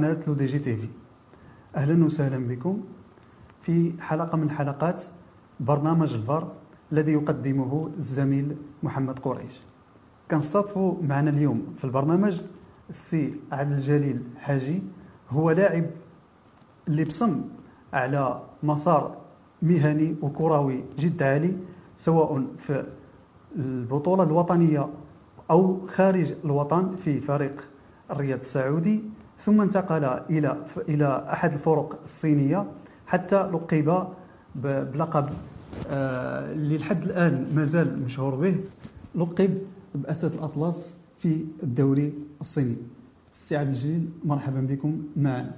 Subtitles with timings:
[0.00, 0.88] قناة L'ODJ TV.
[1.76, 2.80] أهلا وسهلا بكم
[3.62, 5.02] في حلقة من حلقات
[5.60, 6.52] برنامج الفار
[6.92, 9.60] الذي يقدمه الزميل محمد قريش.
[10.30, 12.40] كنستضفوا معنا اليوم في البرنامج
[12.90, 14.82] السي عبد الجليل حاجي
[15.30, 15.86] هو لاعب
[16.88, 17.40] اللي بصم
[17.92, 19.16] على مسار
[19.62, 21.56] مهني وكروي جد عالي
[21.96, 22.86] سواء في
[23.56, 24.88] البطولة الوطنية
[25.50, 27.68] أو خارج الوطن في فريق
[28.10, 29.02] الرياض السعودي.
[29.44, 30.56] ثم انتقل إلى
[30.88, 32.66] إلى أحد الفرق الصينية
[33.06, 34.06] حتى لقب
[34.54, 35.28] بلقب
[35.90, 38.56] آه، اللي لحد الآن مازال مشهور به
[39.14, 39.58] لقب
[39.94, 42.76] بأسد الأطلس في الدوري الصيني.
[43.32, 45.54] السي عبد الجليل مرحبا بكم معنا.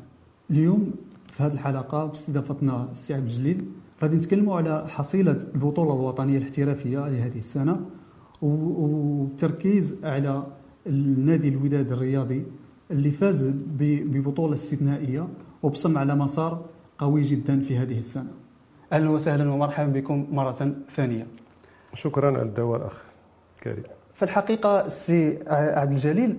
[0.51, 0.91] اليوم
[1.33, 3.65] في هذه الحلقة باستضافتنا السي عبد الجليل.
[4.03, 7.81] غادي نتكلموا على حصيلة البطولة الوطنية الاحترافية لهذه السنة
[8.43, 10.47] والتركيز على
[10.87, 12.43] النادي الوداد الرياضي
[12.93, 15.29] اللي فاز ببطولة استثنائية
[15.63, 16.65] وبصم على مسار
[16.99, 18.31] قوي جدا في هذه السنة.
[18.93, 21.27] أهلا وسهلا ومرحبا بكم مرة ثانية.
[21.95, 23.03] شكرا على الدعوة الأخ
[23.63, 23.85] كريم.
[24.15, 26.37] في الحقيقة السي عبد الجليل هذه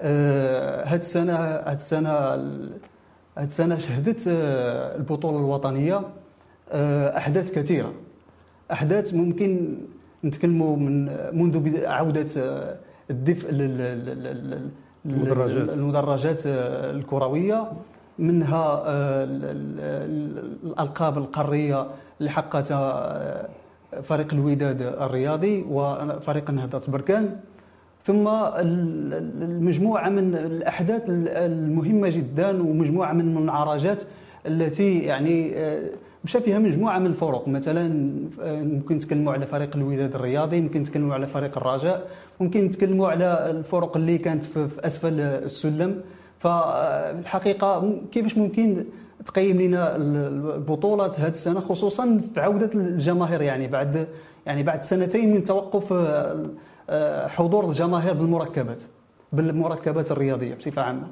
[0.00, 2.10] آه السنة هذه السنة
[3.38, 6.02] هذه السنة شهدت آه البطولة الوطنية
[6.70, 7.92] آه أحداث كثيرة.
[8.72, 9.76] أحداث ممكن
[10.24, 12.78] نتكلموا من منذ عودة آه،
[13.10, 13.48] الدفء
[15.06, 15.74] المدرجات.
[15.74, 17.64] المدرجات آه، الكروية
[18.18, 19.24] منها آه،
[20.64, 21.86] الألقاب القارية
[22.20, 23.48] اللي حققتها آه،
[24.02, 27.36] فريق الوداد الرياضي وفريق نهضة بركان.
[28.04, 34.02] ثم المجموعة من الأحداث المهمة جدا ومجموعة من المنعرجات
[34.46, 35.54] التي يعني
[36.24, 37.88] مشى فيها مجموعة من الفرق مثلا
[38.38, 42.06] ممكن نتكلموا على فريق الوداد الرياضي ممكن نتكلموا على فريق الرجاء
[42.40, 46.02] ممكن نتكلموا على الفرق اللي كانت في أسفل السلم
[46.38, 48.84] فالحقيقة كيفاش ممكن
[49.26, 54.08] تقيم لنا البطولات هذه السنة خصوصا في عودة الجماهير يعني بعد
[54.46, 55.92] يعني بعد سنتين من توقف
[56.90, 58.82] آه، حضور الجماهير بالمركبات
[59.32, 61.06] بالمركبات الرياضية بصفة عامة.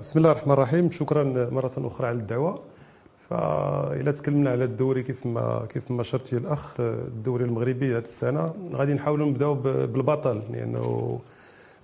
[0.00, 2.60] بسم الله الرحمن الرحيم شكرا مرة أخرى على الدعوة.
[3.30, 8.54] فإلا تكلمنا على الدوري كيف ما كيف ما شرتي الأخ الدوري المغربي هذه السنة.
[8.72, 11.18] غادي نحاولوا نبداو بالبطل لأنه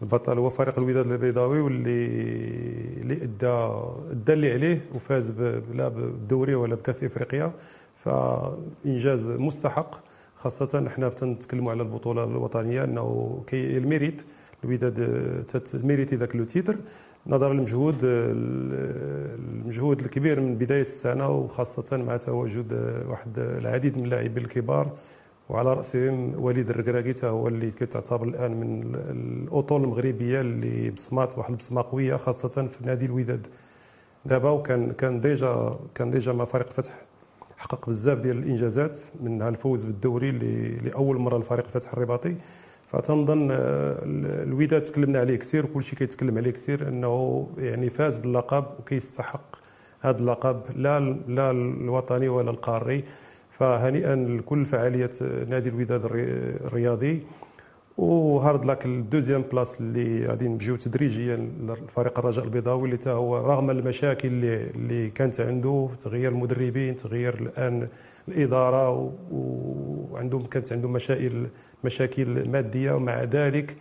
[0.02, 2.06] البطل هو فريق الوداد البيضاوي واللي
[3.02, 3.46] اللي ادى
[4.10, 5.30] أدى اللي عليه وفاز
[5.74, 7.52] لا بالدوري ولا بكأس إفريقيا.
[7.94, 10.00] فإنجاز مستحق
[10.36, 14.22] خاصة إحنا تنتكلموا على البطولة الوطنية إنه كي الميريت.
[14.64, 16.76] الوداد ت mérite ذاك le titre.
[17.28, 17.98] نظرا للمجهود
[19.66, 22.72] المجهود الكبير من بداية السنة وخاصة مع تواجد
[23.08, 24.92] واحد العديد من اللاعبين الكبار.
[25.48, 31.82] وعلى راسهم وليد الركراكي هو اللي كتعتبر الآن من الأطر المغربية اللي بصمات واحد البصمة
[31.82, 33.46] قوية خاصة في نادي الوداد.
[34.24, 36.94] دابا وكان كان déjà كان déjà مع فريق فتح.
[37.56, 40.30] حقق بزاف ديال الإنجازات منها الفوز بالدوري
[40.84, 42.34] لأول مرة لفريق فتح الرباطي.
[42.86, 43.98] فتنظن آه،
[44.42, 49.56] الوداد تكلمنا عليه كثير وكل شيء كيتكلم عليه كثير إنه يعني فاز باللقب وكيستحق
[50.00, 53.04] هذا اللقب لا لا الوطني ولا القاري.
[53.50, 57.22] فهنيئا لكل فعاليات نادي الوداد الرياضي.
[57.98, 63.36] و hard luck ال deuxième place اللي غادي نمشيو تدريجيا لفريق الرجاء البيضاوي اللي هو
[63.36, 67.88] رغم المشاكل اللي اللي كانت عنده تغيير المدربين تغيير الآن
[68.28, 71.46] الإدارة وعندهم كانت عندهم مشاكل
[71.84, 73.76] مشاكل مادية ومع ذلك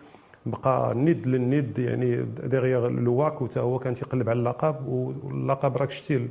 [0.46, 5.92] بقى ند للند يعني derrière le WAC وتا هو كان تيقلب على اللقب واللقب راك
[5.92, 6.28] شتي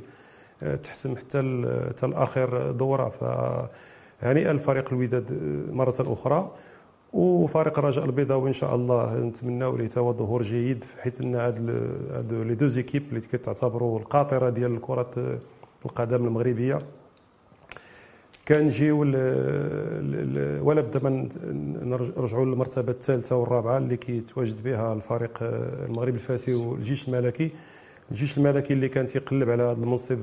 [0.83, 1.37] تحسم حتى
[1.89, 3.09] حتى الآخر دورة.
[3.09, 5.31] فهنيئا لفريق الوداد
[5.71, 6.51] مرة أخرى.
[7.13, 9.19] وفريق الرجاء البيضاوي إن شاء الله.
[9.19, 11.59] نتمناو ليه تا هو ظهور جيد حيث إن هاد
[12.31, 15.39] les deux équipes اللي كتعتبروا القاطرة ديال كره
[15.85, 16.79] القدم المغربية.
[18.47, 18.99] كنجيو
[20.67, 21.29] ولا بدا ما
[22.17, 27.51] نرجعوا للمرتبة الثالثة والرابعة اللي كيتواجد بها الفريق المغربي الفاسي والجيش الملكي.
[28.11, 30.19] الجيش الملكي اللي كان تيقلب على هذا المنصب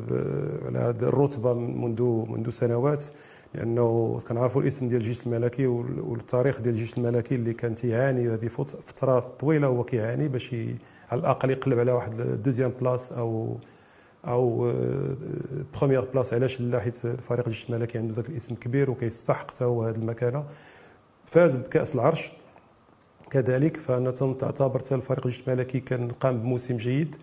[0.67, 3.05] على هذه الرتبة منذ منذ سنوات.
[3.55, 9.21] لأنه كنعرفوا الاسم ديال الجيش الملكي والتاريخ ديال الجيش الملكي اللي كان تيعاني هذه فترة
[9.21, 10.55] طويلة هو كيعاني باش
[11.11, 13.57] على الأقل يقلب على واحد deuxième place أو
[14.27, 14.73] أو
[15.75, 19.83] première place علاش لا حيت الفريق الجيش الملكي عنده ذاك الاسم كبير وكيستحق حتى هو
[19.85, 20.45] هذه المكانة.
[21.27, 22.33] فاز بكأس العرش
[23.31, 27.17] كذلك فأنا تعتبر حتى الفريق الجيش الملكي كان قام بموسم جيد.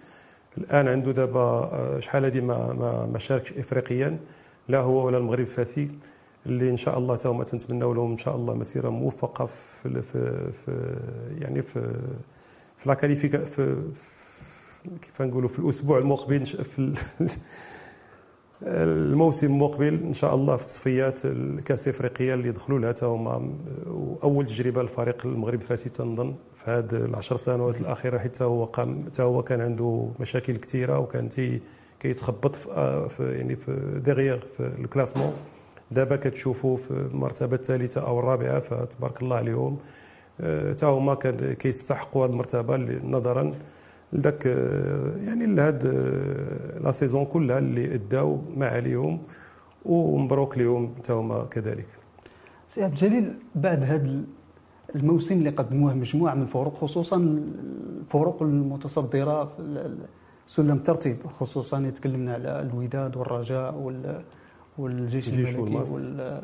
[0.57, 2.73] الآن عنده دابا آه، شحال هذه ما
[3.13, 4.19] ما, شاركش افريقيا
[4.67, 5.89] لا هو ولا المغرب الفاسي.
[6.45, 10.51] اللي إن شاء الله تا هما تنتمناو لهم إن شاء الله مسيرة موفقة في في,
[10.51, 10.97] في
[11.39, 11.93] يعني في
[12.77, 13.83] في لا في
[15.01, 16.93] كيف نقولوا في الأسبوع المقبل في
[18.63, 23.55] الموسم المقبل إن شاء الله في تصفيات الكأس إفريقيا اللي دخلوا لها هما
[23.87, 29.21] وأول تجربة للفريق المغرب الفاسي تنظن في هذه العشر سنوات الأخيرة حتى هو قام حتى
[29.21, 31.61] هو كان عنده مشاكل كثيرة وكان تي
[31.99, 35.33] كيتخبط في, في يعني في derrière في ال classement.
[35.91, 39.77] دابا كتشوفوا في المرتبة الثالثة أو الرابعة فتبارك الله عليهم.
[40.39, 41.15] حتى هما
[41.59, 43.53] كيستحقوا هذه المرتبة نظرا
[44.13, 44.45] لذاك
[45.25, 45.85] يعني لهاد
[46.83, 49.21] la saison كلها اللي أداو ما عليهم
[49.85, 51.87] ومبروك لهم حتى هما كذلك.
[52.67, 54.21] سي عبد الجليل بعد هذا
[54.95, 59.97] الموسم اللي قدموه مجموعة من الفرق خصوصا الفرق المتصدرة في
[60.47, 63.75] سلم الترتيب خصوصا يلا تكلمنا على الوداد والرجاء
[64.79, 66.41] والجيش الملكي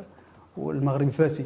[0.58, 1.46] والمغرب الفاسي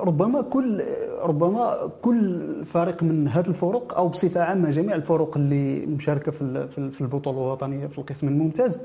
[0.00, 0.82] ربما كل
[1.22, 7.00] ربما كل فريق من هذه الفرق أو بصفة عامة جميع الفرق اللي مشاركة في في
[7.00, 8.78] البطولة الوطنية في القسم الممتاز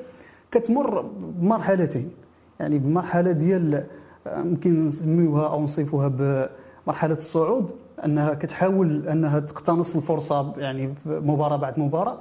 [0.51, 2.12] كتمر بمرحلتين.
[2.59, 3.83] يعني بمرحلة ديال
[4.27, 7.71] ممكن نسميوها أو نصفوها بمرحلة الصعود
[8.06, 12.18] أنها كتحاول أنها تقتنص الفرصة يعني مباراة بعد مباراة.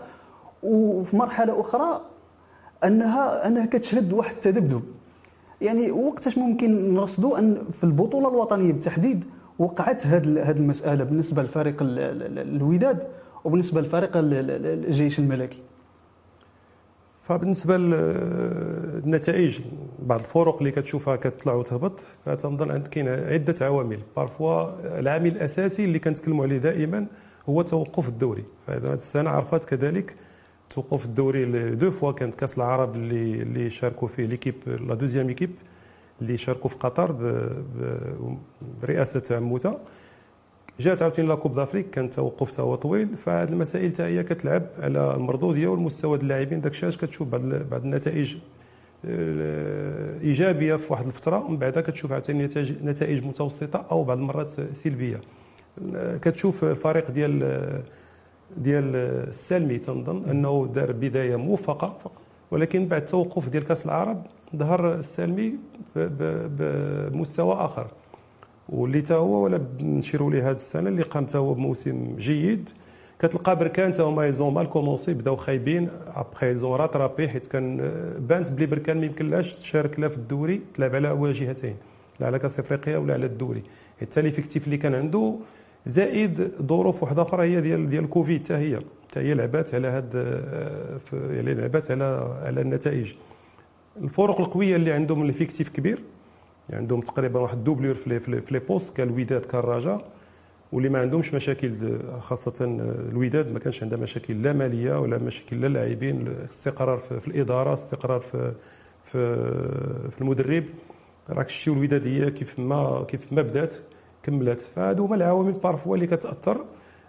[0.63, 2.01] وفي مرحلة أخرى
[2.85, 4.83] انها أنها كتشهد واحد التذبذب.
[5.61, 9.25] يعني وقتاش ممكن نرصدوا أن في البطولة الوطنية بالتحديد
[9.59, 13.09] وقعت هذه هذه المسألة بالنسبة لفريق الوداد
[13.45, 15.59] وبالنسبة لفريق الجيش الملكي.
[17.21, 19.61] فبالنسبة للنتائج
[19.99, 23.99] بعض الفرق اللي كتشوفها كتطلع وتهبط فتنظن كاين عدة عوامل.
[24.17, 24.71] بارفوا
[25.01, 27.07] العامل الأساسي اللي كنتكلموا عليه دائما
[27.49, 28.45] هو توقف الدوري.
[28.67, 30.17] فهذا السنة عرفت كذلك
[30.75, 35.51] توقف الدوري deux fois كانت كأس العرب اللي اللي شاركوا فيه l'équipe la deuxième équipe
[36.23, 37.13] اللي شاركوا في قطر
[38.83, 39.79] برئاسة عموتة.
[40.81, 43.17] جات عاوتاني la Coupe d'Afrique كان توقف هو طويل.
[43.17, 46.61] فهاد المسائل حتى هي كتلعب على المردوديه والمستوى اللاعبين.
[46.61, 48.37] داك الشيء كتشوف بعض بعض النتائج
[49.05, 52.47] آه، إيجابية في واحد الفترة ومن بعدها كتشوف عاوتاني
[52.85, 55.21] نتائج متوسطة أو بعض المرات سلبية.
[56.23, 57.43] كتشوف الفريق ديال
[58.57, 58.97] ديال
[59.29, 61.99] السالمي تنظن أنه دار بداية موفقة
[62.51, 64.23] ولكن بعد توقف ديال كأس العرب
[64.57, 65.55] ظهر السالمي
[65.97, 67.87] بمستوى آخر.
[68.69, 72.69] واللي تا هو ولا نشيروا ليه هذه السنة اللي قام تا هو بموسم جيد.
[73.19, 77.47] كتلقى بركان تا هما ils ont mal commencé بداو خايبين après ils ont rattrapé حيت
[77.47, 77.77] كان
[78.29, 81.77] بانت بلي بركان ما يمكنلاش تشارك لا في الدوري تلعب على واجهتين
[82.21, 83.63] لا على كأس إفريقيا ولا على الدوري.
[84.01, 85.37] حتى l'effectif اللي كان عنده
[85.87, 90.15] زائد ظروف واحدة أخرى هي ديال ديال كوفيد حتى هي حتى هي لعبات على هاد
[91.13, 92.05] يعني لعبات على
[92.43, 93.15] على النتائج
[93.97, 96.03] الفرق القويه اللي عندهم ال effectif كبير
[96.69, 100.05] يعني عندهم تقريبا واحد doublure في في les postes كالوداد كالرجاء
[100.73, 102.55] واللي ما عندهمش مشاكل خاصه
[103.11, 108.21] الوداد ما كانش عندها مشاكل لا ماليه ولا مشاكل لا لاعبين استقرار في الاداره استقرار
[108.21, 108.53] في
[109.05, 109.37] في
[110.11, 110.65] في المدرب
[111.31, 113.75] راك شتي الوداد هي كيف ما كيف ما بدات
[114.23, 114.61] كملت.
[114.61, 116.65] فهادو هما العوامل parfois اللي كتأثر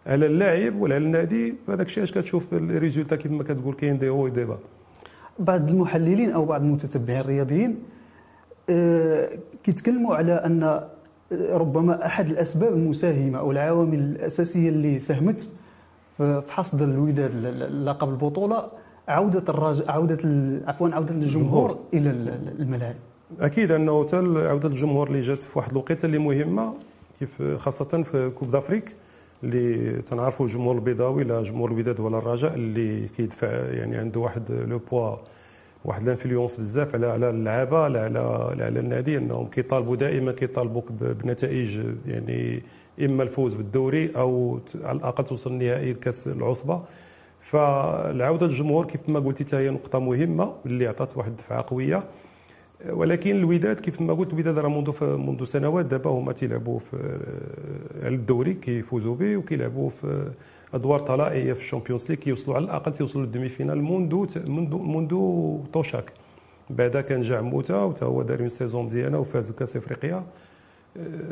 [0.07, 1.55] على اللاعب ولا على النادي.
[1.67, 4.57] فهذاك الشيء اش كتشوف ال résultat كيف ما كتقول كاين دي هو ديبا
[5.39, 7.79] بعض المحللين أو بعض المتتبعين الرياضيين
[8.69, 9.29] أه
[9.63, 10.81] كيتكلموا على أن
[11.31, 15.47] ربما أحد الأسباب المساهمة أو العوامل الأساسية اللي ساهمت
[16.17, 17.31] في حصد الوداد
[17.85, 18.67] لقب البطولة
[19.07, 19.83] عودة الراج...
[19.87, 20.17] عودة
[20.67, 22.09] عفوا عودة الجمهور إلى
[22.59, 22.95] الملاعب.
[23.39, 26.73] أكيد أنه حتى عودة الجمهور اللي جات في واحد الوقيتة اللي مهمة.
[27.23, 28.95] كيف خاصة في coupe d'Afrique
[29.43, 34.77] اللي تنعرفوا الجمهور البيضاوي لا جمهور الوداد ولا الرجاء اللي كيدفع يعني عنده واحد le
[34.77, 35.15] poids
[35.85, 38.19] واحد ال influence بزاف على على اللعابة على على,
[38.63, 42.63] على النادي انهم كيطالبوا دائما كيطالبوك بنتائج يعني
[43.01, 46.81] إما الفوز بالدوري أو على الأقل توصل لنهائي كاس العصبة.
[47.39, 52.03] فالعودة للجمهور كيف ما قلتي هي نقطة مهمة اللي عطات واحد الدفعه قوية.
[52.89, 57.19] ولكن الوداد كيف ما قلت الوداد راه منذ منذ سنوات دابا هما تيلعبوا في
[58.03, 60.31] على الدوري كيفوزوا به وكيلعبوا في
[60.73, 65.09] أدوار طلائعيه في ال Champions League كيوصلوا على الأقل تيوصلوا لل demi-finale منذ منذ منذ
[65.73, 66.11] طوشاك
[66.69, 70.25] بعدا كان جا عموته وتا هو دار saison مزيانة وفاز بكأس إفريقيا.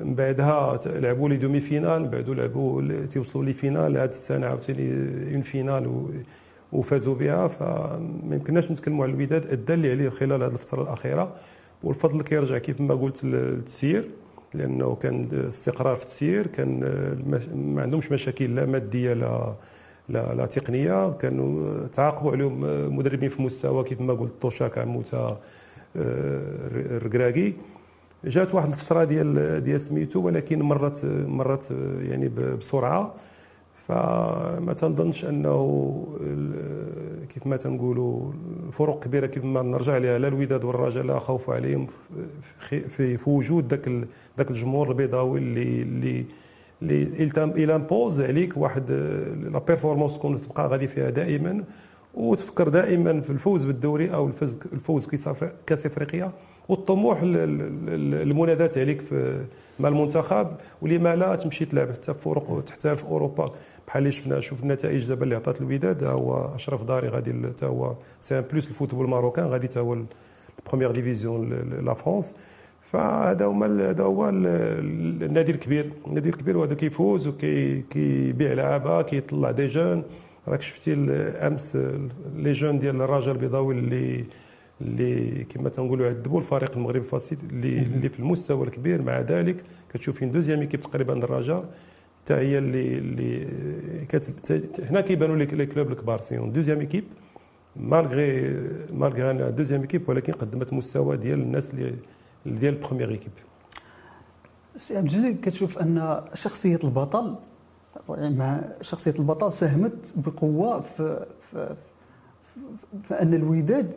[0.04, 4.92] من بعدها لعبوا les demi-finales من بعد لعبوا تيوصلوا les finales هذه السنة عاوتاني
[5.34, 6.08] en finale
[6.74, 11.36] وفازوا بها فما يمكنناش نتكلموا على الوداد أدا اللي عليه خلال هذه الفترة الأخيرة.
[11.84, 14.10] والفضل كيرجع كيف ما قلت للتسيير
[14.54, 16.80] لأنه كان استقرار في التسيير كان
[17.56, 19.54] ما عندهمش مشاكل لا مادية لا
[20.10, 21.12] لا, لا تقنية.
[21.12, 22.62] كانوا تعاقبوا عليهم
[22.98, 25.38] مدربين في مستوى كيف ما قلت طوشاك عموته
[25.96, 27.54] الركراكي
[28.26, 33.14] جات واحد الفترة ديال ديال سميتو ولكن مرت مرت يعني بسرعة.
[33.88, 35.92] فما تنظنش أنه
[37.30, 38.32] كيف ما تنقولوا
[38.68, 41.88] الفروق كبيرة كيف ما نرجع لها لا الوداد والرجاء لا خوف عليهم
[42.60, 43.88] في في وجود ذاك
[44.38, 46.26] ذاك الجمهور البيضاوي اللي اللي
[46.82, 48.92] اللي impose عليك واحد
[49.52, 51.64] la performance تكون تبقى غادي فيها دائما
[52.14, 55.06] وتفكر دائما في الفوز بالدوري أو الفوز الفوز
[55.66, 56.32] كأس إفريقيا.
[56.70, 59.46] والطموح المنادات عليك في
[59.80, 60.48] مع المنتخب
[60.82, 63.52] ولما لا تمشي تلعب حتى في فرق تحترف في أوروبا.
[63.88, 67.96] بحال اللي شفنا شوف النتائج دابا اللي عطات الوداد هو أشرف داري غادي حتى هو
[68.20, 69.94] سي ان بلوس الفوتبول الماروكان غادي حتى هو
[70.60, 71.50] البروميير ديفيزيون
[71.86, 72.36] لا فرونس
[72.82, 80.04] فهذا هما هذا هو النادي الكبير النادي الكبير وهذا كيفوز وكيبيع لعابة كيطلع دي جون.
[80.48, 80.94] راك شفتي
[81.48, 81.78] أمس
[82.36, 84.26] لي جون ديال الرجاء البيضاوي اللي
[84.82, 89.02] اللي كما تنقولوا عذبوا الفريق المغربي الفاسد اللي اللي في المستوى الكبير.
[89.02, 91.66] مع ذلك كتشوفين دوزيام إيكيب تقريبا الرجاء
[92.22, 94.34] حتى هي اللي اللي كتب
[94.90, 96.52] هنا كيبانوا لي كلوب الكبار سيون.
[96.52, 97.04] دوزيام إيكيب
[97.76, 98.58] مالغري
[98.94, 101.96] مالغري أنا دوزيام إيكيب ولكن قدمت مستوى ديال الناس اللي
[102.46, 103.32] ديال البروميير إيكيب.
[104.78, 107.36] سي عبد الجليل كتشوف أن شخصية البطل
[108.10, 111.76] مع شخصية البطل ساهمت بقوة في, في,
[113.04, 113.92] في أن الوداد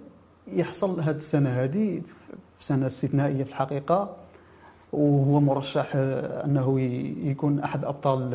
[0.52, 2.02] يحصل هذه السنة هذه
[2.60, 4.16] سنة استثنائية في الحقيقة.
[4.92, 6.80] وهو مرشح آه، أنه
[7.30, 8.34] يكون أحد أبطال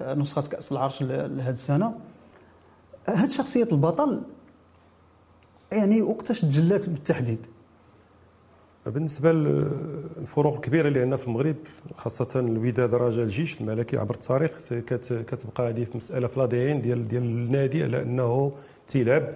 [0.00, 1.94] آه، نسخة كأس العرش لهذه السنة.
[3.08, 4.22] هذه شخصية البطل
[5.72, 7.46] يعني وقتاش تجلات بالتحديد؟
[8.86, 11.56] بالنسبة للفروق الكبيره اللي عندنا في المغرب
[11.96, 14.72] خاصة الوداد رجاء الجيش الملكي عبر التاريخ
[15.08, 18.52] كتبقى هذه مسألة في ديال ديال النادي على أنه
[18.86, 19.34] تيلعب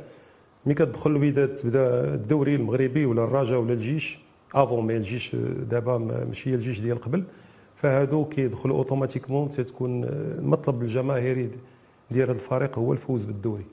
[0.67, 4.19] ملي كتدخل الوداد تبدا الدوري المغربي ولا الرجاء ولا الجيش
[4.55, 5.37] avant mais الجيش
[5.71, 7.25] دابا ماشي هي الجيش ديال قبل
[7.75, 11.51] فهادو كيدخلوا automatiquement تتكون المطلب الجماهيري
[12.11, 13.65] ديال هذا الفريق هو الفوز بالدوري.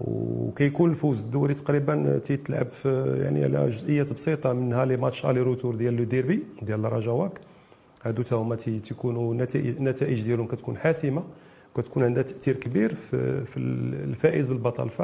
[0.00, 5.74] وكيكون الفوز الدوري تقريبا تيتلعب في يعني على جزئيات بسيطة منها les matchs aller retour
[5.74, 7.40] ديال le derby ديال الرجاء واك.
[8.02, 11.22] هادو تا هما تيكونوا النتائج ديالهم كتكون حاسمة
[11.76, 12.94] كتكون عندها تأثير كبير
[13.44, 15.02] في الفائز بالبطل ف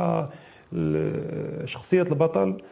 [1.65, 2.63] شخصية البطل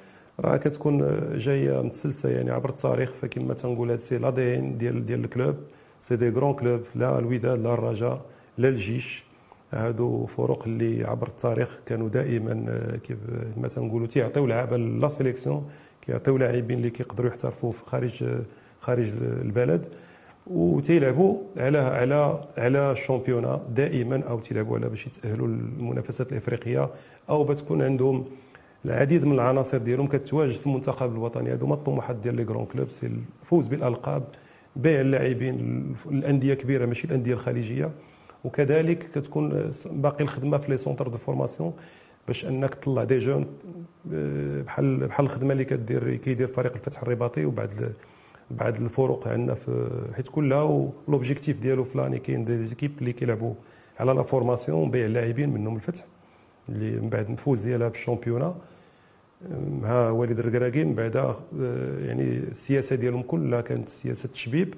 [0.40, 0.98] راه كتكون
[1.38, 5.56] جاية متسلسه يعني عبر التاريخ فكما تنقول هذا c'est l'ADN ديال ديال ال club.
[6.00, 8.24] c'est des grands clubs لا الوداد لا الرجاء
[8.58, 9.24] لا الجيش.
[9.72, 12.52] هادو فروق اللي عبر التاريخ كانوا دائما
[13.04, 13.18] كيف
[13.56, 15.68] ما تنقولوا تيعطيو لعابه la sélection
[16.06, 18.24] كيعطيو لاعبين اللي كيقدروا يحترفوا في خارج
[18.80, 19.86] خارج البلد.
[20.46, 26.90] وتيلعبوا على على على ال championnat دائما أو تيلعبوا على باش يتاهلوا للمنافسات الإفريقية
[27.30, 28.24] أو بتكون عندهم
[28.84, 31.52] العديد من العناصر ديالهم كتواجد في المنتخب الوطني.
[31.52, 33.10] هذو هما الطموحات ديال les grands clubs c'est
[33.42, 34.22] الفوز بالألقاب
[34.76, 37.90] بيع اللاعبين الأندية كبيرة ماشي الأندية الخليجية.
[38.44, 41.72] وكذلك كتكون باقي الخدمة في les centres de formation
[42.26, 43.46] باش أنك تطلع des jeunes
[44.04, 47.92] بحال بحال الخدمة اللي كدير كيدير فريق الفتح الرباطي وبعد
[48.50, 53.54] بعد الفروق عندنا في حيت كلها l'objectif ديالو فلاني كاين des équipes اللي كيلعبوا
[54.00, 56.04] على la formation بيع اللاعبين منهم الفتح
[56.68, 58.54] اللي من بعد الفوز ديالها بال championnat.
[59.82, 61.36] مع وليد الركراكي من بعد آه،
[61.98, 64.74] يعني السياسة ديالهم كلها كانت سياسة تشبيب.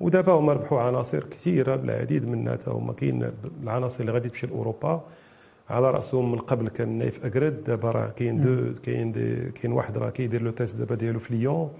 [0.00, 3.32] ودابا هما ربحوا عناصر كثيرة العديد منها تا هما كاين
[3.62, 5.04] العناصر اللي غادي تمشي لأوروبا.
[5.70, 9.12] على رأسهم من قبل كان نايف اكرد دابا راه كاين deux كاين
[9.50, 11.70] كاين واحد راه كيدير le test دابا ديالو في ليون.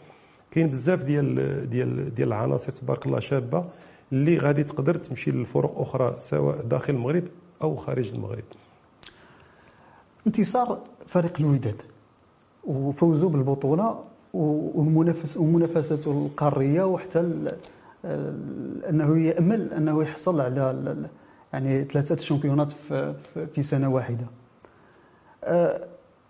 [0.56, 3.64] كاين بزاف ديال ديال ديال العناصر تبارك الله شابة
[4.12, 7.24] اللي غادي تقدر تمشي لفرق أخرى سواء داخل المغرب
[7.62, 8.44] أو خارج المغرب.
[10.26, 11.82] انتصار فريق الوداد
[12.64, 17.20] وفوزه بالبطولة والمنافس ومنافسته القارية وحتى
[18.88, 20.96] أنه يأمل أنه يحصل على
[21.52, 22.70] يعني ثلاثة شامبيونات
[23.54, 24.26] في سنة واحدة.
[25.44, 25.86] آه،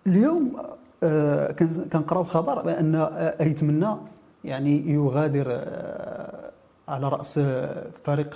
[0.06, 0.56] اليوم
[1.02, 1.52] آه،
[1.92, 2.95] كنقراو خبر بأن
[3.40, 3.97] أيتمنى
[4.46, 6.50] يعني يغادر آه،
[6.88, 7.40] على رأس
[8.04, 8.34] فريق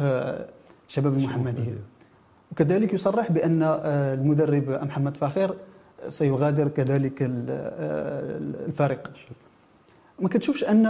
[0.89, 1.79] شباب المحمديه
[2.53, 5.57] وكذلك يصرح بأن المدرب محمد فاخر
[6.09, 7.19] سيغادر كذلك
[8.69, 9.11] الفريق.
[10.21, 10.87] ما كتشوفش أن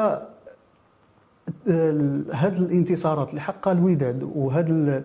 [2.32, 5.04] هذه الانتصارات اللي حققها الوداد وهذا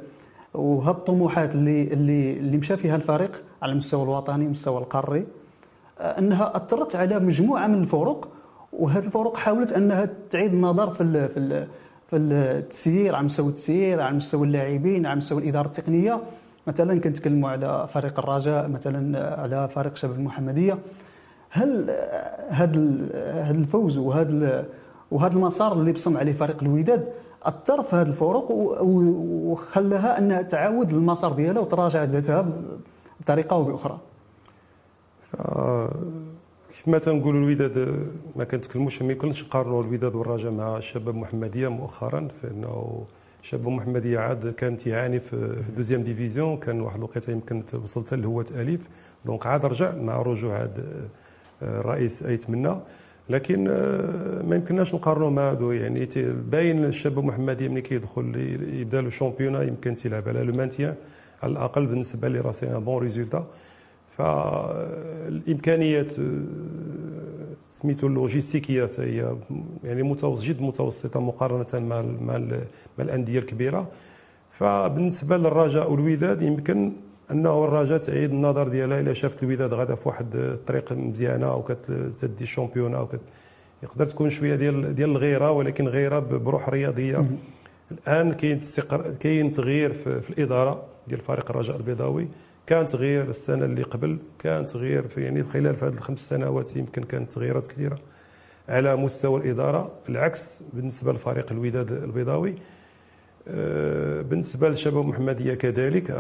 [0.54, 5.26] وهذه الطموحات اللي اللي اللي مشى فيها الفريق على المستوى الوطني المستوى القاري
[6.00, 8.28] أنها أثرت على مجموعة من الفروق
[8.80, 11.68] وهذه الفروق حاولت أنها تعيد النظر في ال في ال
[12.08, 16.20] في التسيير على مستوى التسيير على مستوى اللاعبين على مستوى الإدارة التقنية.
[16.68, 20.78] مثلا كنتكلموا على فريق الرجاء مثلا على فريق شباب المحمدية.
[21.50, 21.90] هل
[22.50, 22.80] هذا
[23.44, 24.66] هذا الفوز وهذا
[25.12, 27.08] وهذا المسار اللي بصم عليه فريق الوداد
[27.44, 32.46] أثر في هذه الفروق وخلاها أنها تعاود المسار ديالها وتراجع ذاتها
[33.20, 34.00] بطريقة أو بأخرى؟
[36.84, 38.06] كما تنقولوا الوداد
[38.36, 43.06] ما كنتكلموش ما يمكنش نقارنوا الوداد والرجاء مع الشباب المحمديه مؤخرا فإنه
[43.44, 48.90] الشباب المحمديه عاد كانت تعاني في دوزيام ديفيزيون كان واحد الوقيته يمكن وصلت لهوة الف
[49.26, 52.76] دونك عاد رجع مع رجوع عاد آه، الرئيس أيتمنى.
[53.30, 55.72] لكن آه، ما يمكنناش نقارنوا مع هادو.
[55.72, 56.10] يعني
[56.52, 58.36] باين الشباب المحمديه ملي كيدخل
[58.74, 60.96] يبدا le championnat يمكن تيلعب على le maintien
[61.44, 63.48] على الأقل بالنسبة لي راه c'est un bon résultat
[64.18, 66.12] فالامكانيات
[67.72, 69.36] سميتو اللوجيستيكية هي
[69.84, 72.60] يعني متوسط جد متوسطة مقارنة مع مع, مع
[73.00, 73.92] الأندية الكبيرة.
[74.50, 76.94] فبالنسبة للرجاء والوداد يمكن
[77.32, 82.44] أنه الرجاء تعيد النظر ديالها الا شافت الوداد غادا في واحد الطريق مزيانة أو كتدي
[82.44, 83.22] الشامبيون أو كت
[83.84, 87.26] يقدر تكون شوية ديال ديال الغيرة ولكن غيرة بروح رياضية.
[87.92, 88.60] الآن كاين
[89.20, 92.28] كاين تغيير في, في الإدارة ديال فريق الرجاء البيضاوي.
[92.68, 97.04] كان تغيير السنة اللي قبل كان تغيير في يعني خلال في هذه الخمس سنوات يمكن
[97.04, 97.98] كانت تغييرات كثيرة.
[98.70, 102.56] على مستوى الإدارة العكس بالنسبة لفريق الوداد البيضاوي.
[103.48, 106.12] آه، بالنسبة للشباب المحمدية كذلك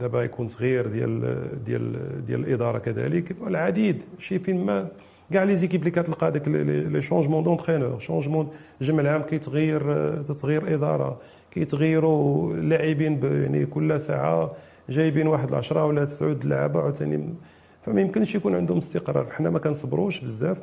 [0.00, 1.20] دابا يكون تغيير ديال
[1.64, 3.36] ديال ديال الإدارة كذلك.
[3.46, 4.88] العديد شي فين ما
[5.32, 8.00] كاع les équipes اللي كتلقى داك les changements d'entraîneur.
[8.00, 11.20] changement الجمع العام كيتغير آه، تتغير إدارة
[11.50, 14.52] كيتغيروا اللاعبين يعني كل ساعة
[14.88, 17.34] جايبين واحد 10 ولا 9 لعابه عاوتاني
[17.82, 19.30] فما يمكنش يكون عندهم استقرار.
[19.30, 20.58] حنا ما كنصبروش بزاف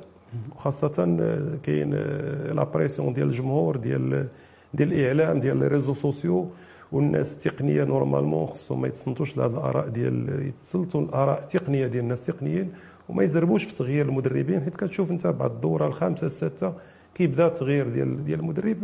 [0.55, 0.87] وخاصه
[1.63, 4.27] كاين آه، la pression ديال الجمهور ديال
[4.73, 6.47] ديال الإعلام ديال les réseaux sociaux
[6.91, 12.71] والناس التقنيه normalement خصهم ما يتصنتوش لهذه الآراء ديال يتسلطوا الآراء التقنية ديال الناس التقنيين
[13.09, 16.73] وما يزربوش في تغيير المدربين حيت كتشوف انت بعد الدورة الخامسة السادسه
[17.15, 18.77] كيبدا التغيير ديال ديال المدرب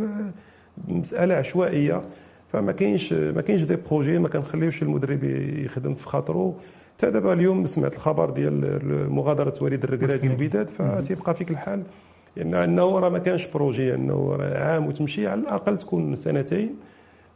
[0.88, 2.02] مسألة عشوائية.
[2.52, 5.24] فما كاينش ما كاينش des projets ما كنخليوش المدرب
[5.64, 6.54] يخدم في خاطرو.
[6.96, 11.82] حتى دابا اليوم سمعت الخبر ديال مغادرة وليد الركراكي الوداد فتيبقى فيك الحال.
[12.36, 16.76] يعني أنه راه ما كانش بروجي أنه عام وتمشي على الأقل تكون سنتين.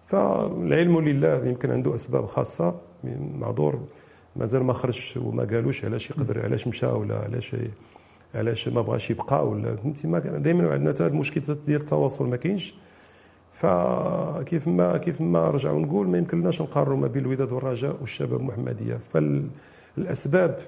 [0.07, 2.81] فالعلم لله يمكن عنده أسباب خاصة.
[3.39, 3.81] معذور
[4.37, 7.57] مازال ما خرجش وما قالوش علاش يقدر علاش مشى ولا علاش
[8.35, 9.77] علاش ما بغاش يبقى ولا.
[9.77, 12.75] فهمتي؟ ما دائما عندنا هذا المشكل ديال التواصل ما كاينش.
[13.63, 18.99] فكيف ما كيف ما نرجع ونقول ما يمكنناش نقارنوا ما بين الوداد والرجاء والشباب المحمدية.
[19.97, 20.59] فالأسباب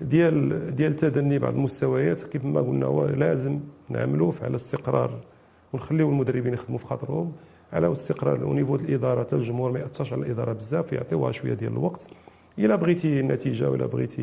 [0.00, 5.20] ديال ديال تدني بعض المستويات كيف ما قلنا هو لازم نعملوا على استقرار
[5.72, 7.32] ونخليو المدربين يخدموا في خاطرهم
[7.72, 9.20] على استقرار ونيفو الإدارة.
[9.20, 12.08] حتى الجمهور ما يأثرش على الإدارة بزاف يعطيوها شوية ديال الوقت.
[12.58, 14.22] إلا بغيتي النتيجه ولا بغيتي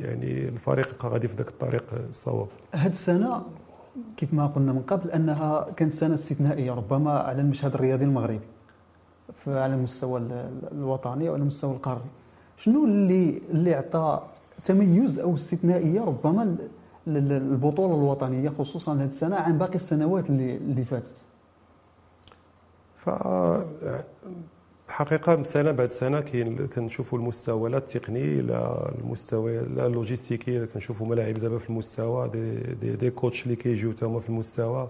[0.00, 3.42] يعني الفريق يبقى غادي في ذاك الطريق الصواب هاد السنة
[4.16, 8.40] كيف ما قلنا من قبل أنها كانت سنة استثنائية ربما على المشهد الرياضي المغربي
[9.46, 10.20] على المستوى
[10.72, 12.00] الوطني وعلى المستوى القاري.
[12.56, 14.22] شنو اللي اللي عطى
[14.64, 16.56] تميز أو استثنائية ربما
[17.06, 21.26] البطولة الوطنية خصوصا هذه السنة عن باقي السنوات اللي اللي فاتت؟
[22.96, 23.10] ف
[24.88, 31.34] الحقيقة سنة بعد سنة كاين كنشوفوا المستوى لا التقني لا المستوى لا اللوجيستيكي كنشوفوا ملاعب
[31.34, 34.88] دابا في المستوى des, des, des coachs اللي كيجيو تما في المستوى.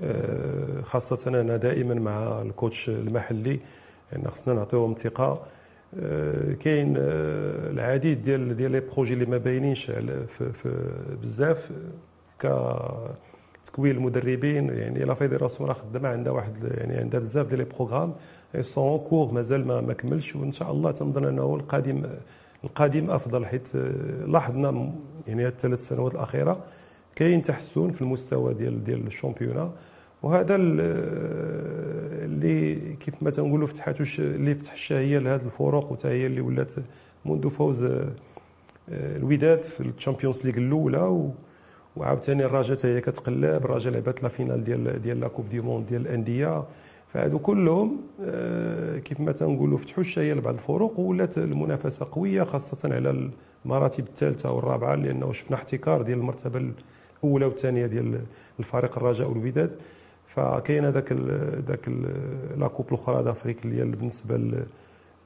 [0.00, 3.60] آه، خاصة أنا دائما مع ال coach المحلي
[4.12, 5.42] يعني خصنا نعطيهم ثقة.
[6.00, 9.92] آه، كاين آه، العديد ديال ديال les projets اللي ما باينينش
[11.22, 11.70] بزاف
[12.40, 12.46] ك
[13.64, 18.14] تكوين المدربين يعني la fédération راه خدامة عندها واحد يعني عندها بزاف ديال les programmes.
[18.60, 22.02] encore مازال ما, ما كملش وان شاء الله تنظن انه القادم
[22.64, 23.76] القادم افضل حيت
[24.26, 24.92] لاحظنا
[25.26, 26.64] يعني الثلاث سنوات الاخيره
[27.14, 29.72] كاين تحسن في المستوى ديال ديال ال championnat
[30.22, 30.56] وهذا
[32.24, 36.74] اللي كيف ما تنقولوا فتحاتو اللي فتح الشهيه لهذه الفروق وتا هي اللي ولات
[37.24, 37.88] منذ فوز
[38.88, 41.30] الوداد في الشامبيونز ليغ الاولى
[41.96, 46.00] وعاوتاني الرجاء هي كتقلب الرجاء لعبت la finale ديال ديال la coupe du monde ديال
[46.00, 46.64] الانديه
[47.08, 53.30] فهادو كلهم آه، كيف ما تنقولوا فتحوا الشهيه لبعض الفروق ولات المنافسة قوية خاصة على
[53.64, 56.72] المراتب الثالثة والرابعة لأنه شفنا احتكار ديال المرتبة
[57.22, 58.20] الأولى والثانية ديال
[58.58, 59.76] الفريق الرجاء والوداد.
[60.26, 61.12] فكاين هذاك
[61.66, 61.88] ذاك
[62.56, 64.64] la coupe الاخرى d'Afrique اللي بالنسبة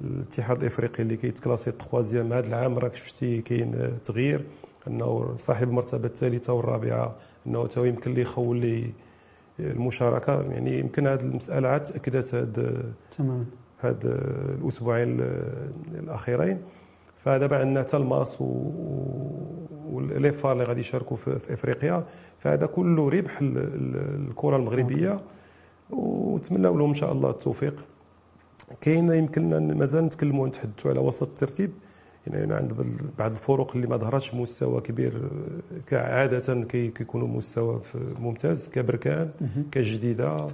[0.00, 2.32] للاتحاد الإفريقي اللي كيتكلاسي ال troisième.
[2.32, 4.44] هذا العام راك شفتي كاين تغيير
[4.88, 7.16] أنه صاحب المرتبة الثالثة والرابعة
[7.46, 8.92] أنه تو يمكن ليه يخول لي
[9.70, 12.82] المشاركة يعني يمكن هذه المساله عاد تاكدت هذا
[13.18, 13.46] تمام
[13.80, 14.04] هاد
[14.60, 15.20] الأسبوعين
[15.94, 16.62] الأخيرين.
[17.16, 18.36] فدابا عندنا حتى ال MAS
[19.90, 22.04] و les FAR اللي غادي يشاركوا في, إفريقيا.
[22.38, 25.20] فهذا كله ربح الكرة المغربية.
[25.90, 27.84] ونتمنى لهم إن شاء الله التوفيق.
[28.80, 31.70] كاين يمكننا مازال نتكلموا نتحدثوا على وسط الترتيب.
[32.26, 32.74] يعني عند
[33.18, 35.30] بعض الفرق اللي ما ظهرتش مستوى كبير
[35.86, 37.80] كعاده كيكونوا مستوى
[38.20, 39.30] ممتاز كبركان
[39.72, 40.46] كجديدة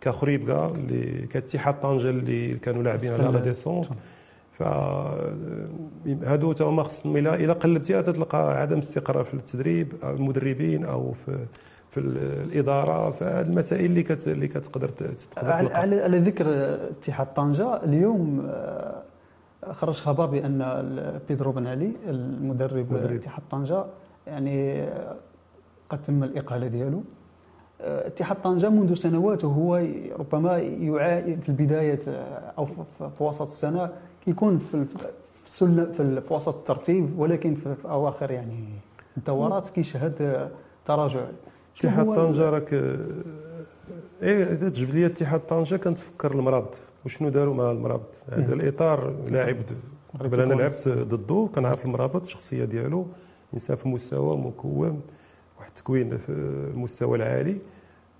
[0.00, 3.86] كخريبكا اللي كاتحاد طنجة اللي كانوا لاعبين على la descente.
[4.52, 4.62] ف
[6.22, 11.12] هادو تا هما خصهم إلى إلى قلبتيها تلقى عدم استقرار في التدريب أو المدربين أو
[11.12, 11.46] في
[11.90, 16.46] في الإدارة فهذه المسائل اللي كت اللي كتقدر تقدر على, على ذكر
[16.90, 19.02] اتحاد طنجة اليوم آه،
[19.70, 23.84] خرج خبر بان بيدرو بن علي المدرب اتحاد طنجة
[24.26, 24.88] يعني
[25.90, 27.02] قد تم الإقالة ديالو.
[27.80, 29.86] اتحاد طنجة منذ سنوات وهو
[30.18, 32.00] ربما يعاني في البداية
[32.58, 33.90] أو في وسط السنة
[34.24, 34.84] كيكون في
[35.44, 38.64] في, في وسط الترتيب ولكن في أواخر يعني
[39.16, 40.50] الدورات كيشهد
[40.84, 41.24] تراجع.
[41.76, 42.72] اتحاد طنجة راك
[44.22, 44.54] إيه
[44.92, 46.74] لي اتحاد طنجة كنتفكر المرابط.
[47.04, 49.56] وشنو داروا مع المرابط؟ هذا الإطار لاعب
[50.20, 53.06] قبل أنا لعبت ضده كنعرف المرابط الشخصية ديالو
[53.54, 55.00] إنسان في المستوى مكون
[55.58, 56.28] واحد التكوين في
[56.74, 57.56] المستوى العالي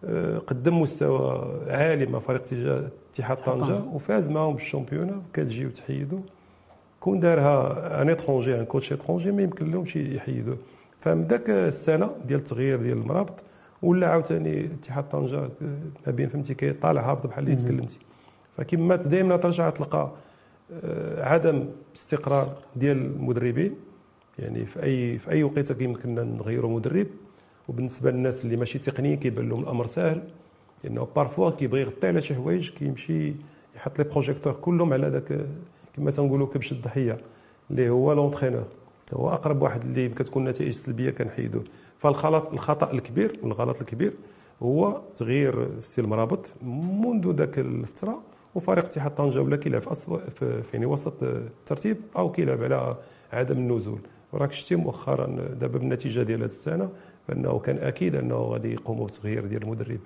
[0.05, 1.31] آه، قدم مستوى
[1.69, 2.43] عالي مع فريق
[3.13, 3.85] اتحاد طنجة.
[3.85, 6.21] وفاز معهم بالشامبيونا كتجي وتحيدوا
[7.01, 10.57] كون دارها ان اترونجي ان كوتش اترونجي ما يمكن لهمش يحيدوه.
[10.99, 13.35] فمن ذاك السنة ديال التغيير ديال المرابط
[13.83, 15.49] ولا عاوتاني اتحاد طنجة
[16.07, 17.99] ما بين فهمتي كيطالع هابط بحال اللي تكلمتي.
[18.57, 20.13] فكما دائما ترجع تلقى
[20.73, 23.75] آه، عدم استقرار ديال المدربين.
[24.39, 27.07] يعني في أي في أي وقيتة كيمكننا نغيروا مدرب.
[27.69, 30.23] وبالنسبة للناس اللي ماشي تقنيين كيبان لهم الأمر سهل
[30.85, 33.35] لأنه parfois كيبغي يغطي على شي حوايج كيمشي
[33.77, 35.47] يحط les projecteurs كلهم على ذاك
[35.97, 37.19] كما تنقولوا كبش الضحية
[37.71, 38.65] اللي هو l'entraîneur
[39.15, 41.65] هو أقرب واحد اللي كتكون نتائج سلبية كنحيدوه.
[41.99, 44.13] فالخلط الخطأ الكبير والغلط الكبير
[44.63, 48.23] هو تغيير السي المرابط منذ ذاك الفترة.
[48.55, 52.97] وفريق اتحاد طنجة ولا كيلعب في يعني وسط الترتيب أو كيلعب على
[53.33, 54.01] عدم النزول.
[54.33, 55.27] وراك شتي مؤخرا
[55.61, 56.91] دابا بالنتيجة ديال هذه السنة
[57.29, 59.99] فإنه كان أكيد إنه غادي يقوموا بتغيير ديال المدرب.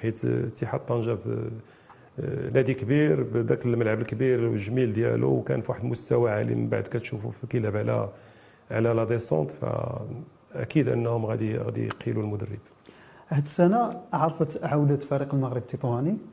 [0.00, 1.18] حيت اتحاد طنجة
[2.20, 6.82] آه، نادي كبير بذاك الملعب الكبير والجميل ديالو وكان في واحد المستوى عالي من بعد
[6.82, 8.08] كتشوفوا كيلعب على
[8.70, 9.50] على لا ديسونت.
[9.50, 12.58] فأكيد إنهم غادي غادي يقيلوا المدرب.
[13.26, 16.10] هذه السنة عرفت عودة فريق المغرب التطواني.
[16.10, 16.31] آه،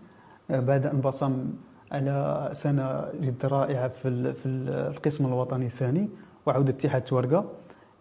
[0.50, 1.46] بعد أن بصم
[1.92, 6.10] على سنة جد رائعة في في القسم الوطني الثاني
[6.46, 7.46] وعوده اتحاد تورقة.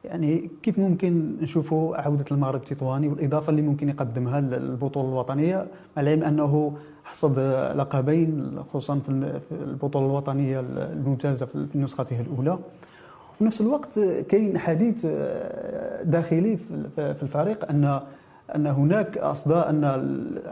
[0.05, 6.25] يعني كيف ممكن نشوفوا عودة المغرب التطواني والإضافة اللي ممكن يقدمها للبطوله الوطنية مع العلم
[6.25, 7.39] أنه حصد
[7.77, 12.59] لقبين خصوصا في البطولة الوطنية الممتازة في نسختها الأولى.
[13.39, 16.57] في نفس الوقت كاين حديث آه، داخلي
[16.97, 18.01] في الفريق أن
[18.55, 19.83] أن هناك أصداء أن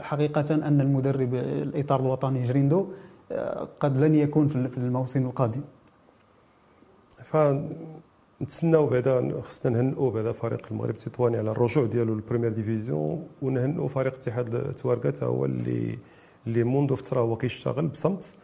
[0.03, 2.87] حقيقة أن المدرب الإطار الوطني جريندو
[3.33, 5.61] آه، قد لن يكون في الموسم القادم.
[8.43, 13.89] نتسناو بعدا خصنا نهنئوا بعدا فريق المغرب التطواني على الرجوع ديالو لل première division ونهنئوا
[13.89, 15.99] فريق اتحاد تواركا هو اللي
[16.47, 18.37] اللي منذ فترة هو كيشتغل بصمت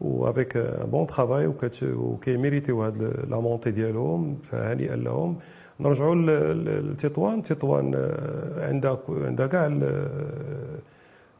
[0.00, 0.58] و avec
[0.92, 5.36] bon travail وكيميريتيو هاد la montée ديالهم فهنيئا لهم.
[5.80, 6.14] نرجعوا
[6.82, 7.42] لتطوان.
[7.42, 9.66] تطوان آه، عندها عندها كاع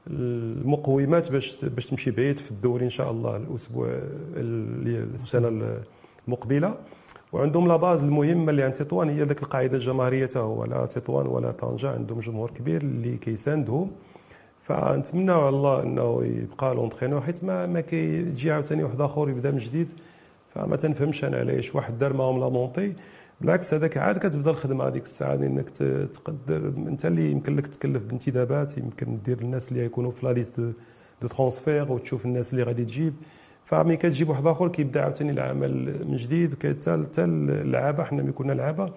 [0.06, 3.88] المقومات باش باش تمشي بعيد في الدوري إن شاء الله الأسبوع
[4.36, 5.78] السنة
[6.28, 6.78] المقبلة.
[7.32, 11.50] وعندهم la base المهمة اللي عند تطوان هي ذاك القاعدة الجماهيرية هو لا تطوان ولا
[11.50, 11.90] طنجة.
[11.90, 13.90] عندهم جمهور كبير اللي كيساندهم.
[14.60, 19.58] فنتمنى على الله إنه يبقى l'entraîneur حيت ما ما كيجي عاوتاني واحد آخر يبدأ من
[19.58, 19.88] جديد.
[20.54, 22.94] فما تنفهمش أنا علاش واحد دار معاهم la montée
[23.40, 28.78] بالعكس هذاك عاد كتبدا الخدمة هذيك الساعة إنك تقدر أنت اللي يمكن لك تكلف بانتدابات
[28.78, 30.60] يمكن دير الناس اللي يكونوا في la liste
[31.22, 33.14] de transfert وتشوف الناس اللي غادي تجيب.
[33.64, 38.92] فملي كتجيب واحد آخر كيبدأ عاوتاني العمل من جديد حتى اللعابة حنا ملي كنا لعابة.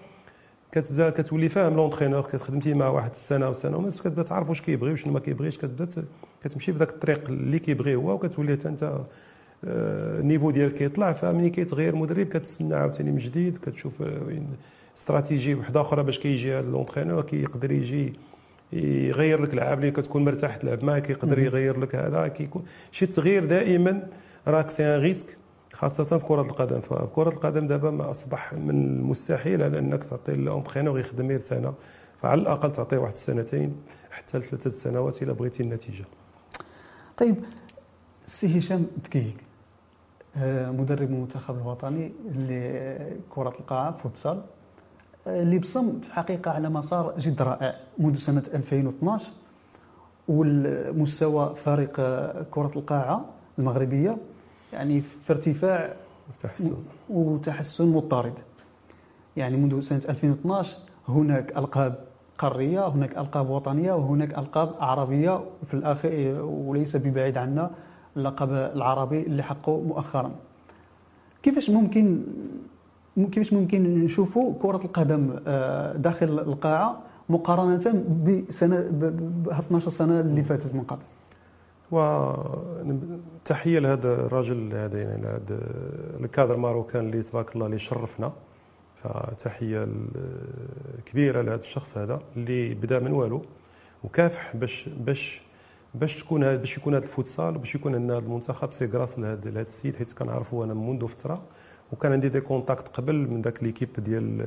[0.72, 5.12] كتبدأ كتولي فاهم l'entraîneur كتخدمتي مع واحد السنة وسنه ونص كتبدأ تعرف واش كيبغي وشنو
[5.12, 6.04] ما كيبغيش كتبدأ
[6.44, 9.00] كتمشي في ذاك الطريق اللي كيبغي هو وكتولي حتى أنت
[9.64, 14.48] ال niveau آه، ديالك كيطلع فملي كيتغير مدرب كتسنى عاوتاني من جديد كتشوف وين
[14.96, 18.12] استراتيجي واحدة أخرى باش كيجي هذا l'entraîneur كيقدر يجي
[18.72, 23.44] يغير لك العاب اللي كتكون مرتاح تلعب معاه كيقدر يغير لك هذا كيكون شي تغيير
[23.44, 24.08] دائما
[24.48, 25.36] راك c'est un risque
[25.72, 26.80] خاصة في كرة القدم.
[26.80, 31.38] فكرة كرة القدم دابا ما أصبح من المستحيل على أنك تعطي ال entraîneur يخدم غير
[31.38, 31.74] سنة.
[32.16, 33.76] فعلى الأقل تعطيه واحد السنتين
[34.10, 36.04] حتى لثلاثة سنوات إلا بغيتي النتيجة.
[37.16, 37.36] طيب
[38.26, 39.53] سي هشام دكيك آه،
[40.70, 44.42] مدرب المنتخب الوطني لكرة القاعة فوتسال.
[45.26, 49.32] آه، اللي بصم في الحقيقة على مسار جد رائع منذ سنة 2012
[50.28, 51.92] والمستوى فريق
[52.50, 53.24] كرة القاعة
[53.58, 54.16] المغربية
[54.72, 55.94] يعني في ارتفاع
[56.30, 56.76] وتحسن.
[57.10, 58.38] وتحسن مضطرد.
[59.36, 60.76] يعني منذ سنة 2012
[61.08, 62.04] هناك ألقاب
[62.38, 67.70] قارية هناك ألقاب وطنية وهناك ألقاب عربية في الآخر وليس ببعيد عنا
[68.16, 70.30] اللقب العربي اللي حقه مؤخرا.
[71.42, 72.22] كيفاش ممكن
[73.16, 80.74] كيفاش ممكن نشوفوا كرة القدم آه، داخل القاعة مقارنة بسنة ب 12 سنة اللي فاتت
[80.74, 81.02] من قبل؟
[81.90, 85.58] وتحية لهذا الرجل هذا يعني لهذا
[86.20, 88.32] الكادر الماروكان اللي تبارك الله اللي شرفنا.
[88.94, 89.88] فتحية
[91.06, 93.42] كبيرة لهذا الشخص هذا اللي بدا من والو.
[94.04, 95.42] وكافح باش باش
[95.94, 99.96] باش تكون باش يكون هذا الفوتسال باش يكون عندنا هذا المنتخب c'est grâce لهذا السيد
[99.96, 101.44] حيت كنعرفو أنا منذ فترة.
[101.92, 104.38] وكان عندي des contacts قبل من ذاك l'équipe ديال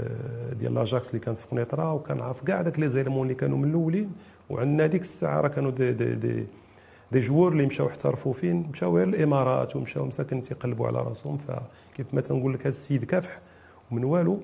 [0.59, 4.11] ديال لأجاكس اللي كانت في قنيطرة وكنعرف كاع داك les éléments اللي كانوا من الأولين.
[4.49, 6.47] وعندنا ديك الساعة راه كانوا دي دي دي
[7.11, 11.37] دي جوور اللي مشاو احترفوا فين؟ مشاو غير الإمارات ومشاو مساكن تيقلبوا على راسهم.
[11.37, 13.39] فكيف ما تنقول لك هذا السيد كافح
[13.91, 14.41] ومن والو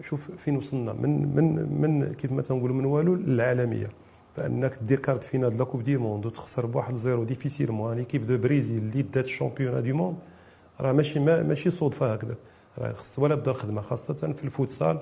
[0.00, 0.92] شوف فين وصلنا.
[0.92, 3.88] من من من كيف ما تنقولوا من والو للعالمية.
[4.36, 8.38] فأنك دير quart de finale la coupe du monde وتخسر بواحد zéro difficilement l'équipe du
[8.38, 10.16] Brésil اللي دات ال champion du monde
[10.80, 12.36] راه ماشي ما ماشي صدفة هكذا.
[12.78, 14.98] راه خص ولا بدا الخدمة خاصة في الفوتسال.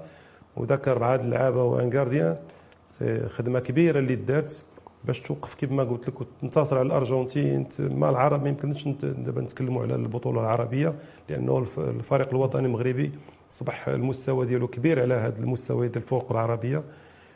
[0.57, 2.39] وذاك اربعه اللعابه و un gardien
[2.87, 4.65] c'est خدمة كبيرة اللي دارت
[5.05, 7.67] باش توقف كيف ما قلت لك وتنتصر على الأرجنتين.
[7.81, 10.95] ما العرب ما يمكنش دابا نتكلموا على البطولة العربية
[11.29, 13.13] لأنه الفريق الوطني المغربي
[13.51, 16.85] اصبح المستوى ديالو كبير على هذا المستوى ديال الفرق العربية.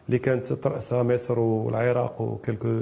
[0.08, 2.80] اللي كانت ترأسها مصر والعراق و quelques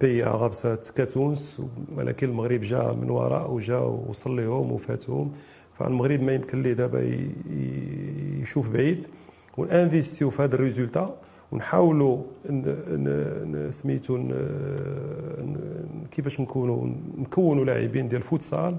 [0.00, 1.62] pays arabes كتونس
[1.96, 5.32] ولكن المغرب جاء من وراء وجا وصل لهم وفاتهم.
[5.78, 7.18] فالمغرب ما يمكن ليه دابا
[8.42, 9.06] يشوف بعيد.
[9.56, 11.16] ون investi و في هذا ال résultat.
[11.52, 12.22] ونحاولوا
[13.70, 14.18] سميتو
[16.10, 18.76] كيفاش نكونوا نكونوا لاعبين ديال الفوتسال.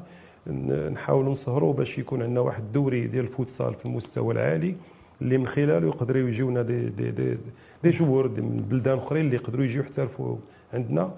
[0.92, 4.76] نحاولوا نصهروا باش يكون عندنا واحد الدوري ديال الفوتسال في المستوى العالي.
[5.22, 7.38] اللي من خلاله يقدروا يجيونا دي دي دي,
[7.84, 10.36] دي جوار من بلدان أخرين اللي يقدروا يجيو يحترفوا
[10.74, 11.14] عندنا.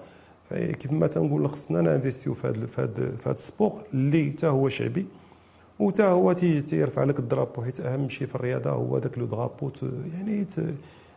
[0.50, 2.82] كيف ما تنقول خصنا ن investi و في هذا في
[3.26, 5.06] هذا ال sport اللي حتى هو شعبي
[5.78, 7.62] وتا هو تيرفع لك ال drapeau.
[7.62, 9.70] حيت أهم شيء في الرياضة هو ذاك le drapeau.
[10.12, 10.46] يعني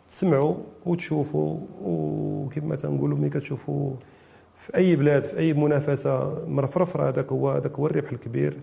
[0.09, 3.93] تسمعوا وتشوفوا وكيف ما تنقولوا ملي كتشوفوا
[4.55, 8.57] في أي بلاد في أي منافسة مرفرف هذاك هو هذاك هو الربح الكبير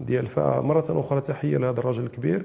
[0.00, 2.44] ديال فمره أخرى تحية لهذا الرجل الكبير.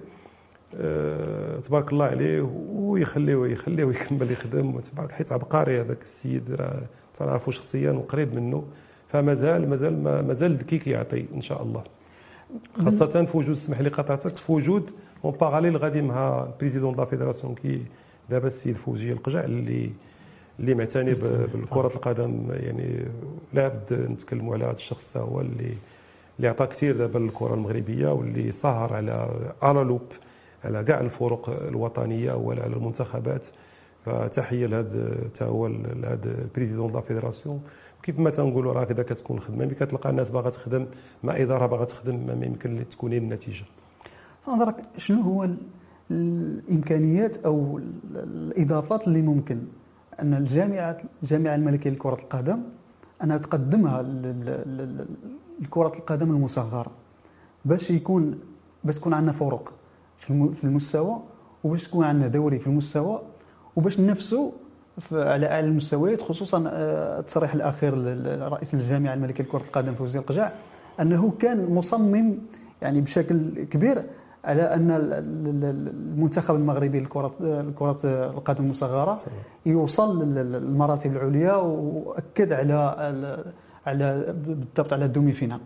[1.64, 6.82] تبارك الله عليه ويخليه يخليه يكمل يخدم تبارك حيت عبقري هذاك السيد راه
[7.14, 8.64] تنعرفو شخصيا وقريب منه
[9.08, 11.84] فمازال مازال مازال ذكي يعطي إن شاء الله.
[12.86, 14.90] خاصة في وجود اسمح لي قطعتك في وجود
[15.26, 17.86] en parallèle غادي مع ال président de la fédération qui
[18.30, 19.92] دابا السيد فوزي القجع اللي
[20.60, 22.48] اللي معتني بالكرة القدم.
[22.50, 23.06] يعني
[23.54, 25.74] لابد نتكلموا على هذا الشخص هو اللي
[26.38, 29.30] اللي عطى كثير دابا للكرة المغربية واللي سهر على
[29.62, 30.02] على لوب.
[30.68, 33.48] على كاع الفرق الوطنية ولا على المنتخبات.
[34.06, 37.62] فتحية لهذا حتى هو لهذا ال président la fédération.
[38.04, 40.88] كيف ما تنقولوا راه هكذا كتكون الخدمه ملي كتلقى الناس باغا تخدم
[41.24, 43.66] مع إدارة باغا تخدم ما يمكن تكون النتيجة.
[44.48, 45.50] نظرك شنو هو
[46.12, 47.82] الإمكانيات أو
[48.16, 49.62] الإضافات اللي ممكن.
[50.22, 52.60] أن الجامعة الجامعة الملكية لكرة القدم
[53.24, 54.02] أنها تقدمها
[55.60, 56.92] لكرة القدم المصغرة.
[57.66, 58.40] باش يكون
[58.84, 59.74] باش تكون عندنا فرق
[60.18, 61.20] في المستوى
[61.64, 63.22] وباش تكون عندنا دوري في المستوى
[63.76, 64.52] وباش ننافسوا
[65.12, 66.64] على أعلى المستويات خصوصا
[67.20, 70.52] التصريح الأخير لرئيس الجامعة الملكيه لكره القدم فوزي القجع
[71.00, 72.38] أنه كان مصمم
[72.82, 74.04] يعني بشكل كبير
[74.46, 74.92] على أن
[75.64, 77.34] المنتخب المغربي لكره
[77.76, 79.18] كره القدم المصغرة
[79.66, 82.76] يوصل للمراتب العليا وأكد على
[83.86, 85.60] على بالضبط على الدومي فينال